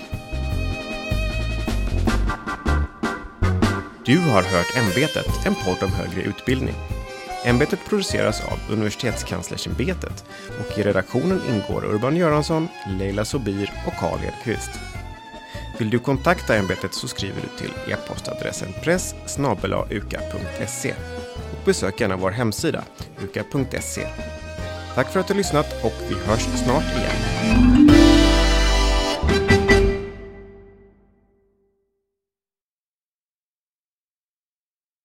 Du 4.04 4.18
har 4.18 4.42
hört 4.42 4.76
Ämbetet, 4.76 5.46
en 5.46 5.54
podd 5.54 5.82
om 5.82 5.92
högre 5.92 6.22
utbildning. 6.22 6.74
Ämbetet 7.44 7.84
produceras 7.88 8.40
av 8.40 8.58
Universitetskanslersämbetet 8.70 10.24
och 10.60 10.78
i 10.78 10.82
redaktionen 10.82 11.40
ingår 11.50 11.84
Urban 11.84 12.16
Göransson, 12.16 12.68
Leila 12.98 13.24
Sobir 13.24 13.72
och 13.86 13.94
Karl 13.94 14.24
Edqvist. 14.24 14.70
Vill 15.78 15.90
du 15.90 15.98
kontakta 15.98 16.56
ämbetet 16.56 16.94
så 16.94 17.08
skriver 17.08 17.40
du 17.42 17.58
till 17.58 17.92
e-postadressen 17.92 18.72
press 18.82 19.14
uka.se 19.90 20.94
och 21.52 21.64
besök 21.64 22.00
gärna 22.00 22.16
vår 22.16 22.30
hemsida 22.30 22.84
uka.se. 23.22 24.06
Tack 24.94 25.12
för 25.12 25.20
att 25.20 25.26
du 25.26 25.34
har 25.34 25.38
lyssnat 25.38 25.84
och 25.84 25.94
vi 26.08 26.14
hörs 26.14 26.42
snart 26.42 26.84
igen. 26.96 27.91